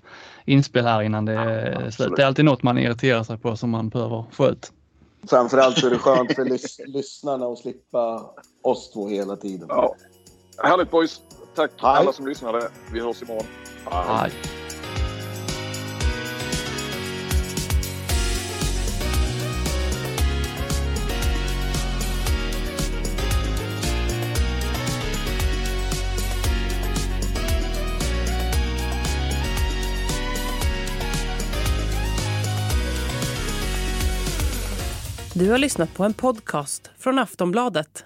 [0.46, 2.16] inspel här innan det är slut.
[2.16, 4.72] Det är alltid något man irriterar sig på som man behöver få ut.
[5.30, 8.22] Framförallt så är det skönt för lys lyssnarna att slippa
[8.62, 9.66] oss två hela tiden.
[9.70, 9.96] Ja.
[10.64, 11.22] Härligt boys!
[11.56, 11.90] Tack Hej.
[11.90, 12.70] alla som lyssnade.
[12.92, 13.46] Vi hörs imorgon.
[13.92, 14.04] Hej.
[14.08, 14.32] Hej.
[35.36, 38.06] Du har lyssnat på en podcast från Aftonbladet.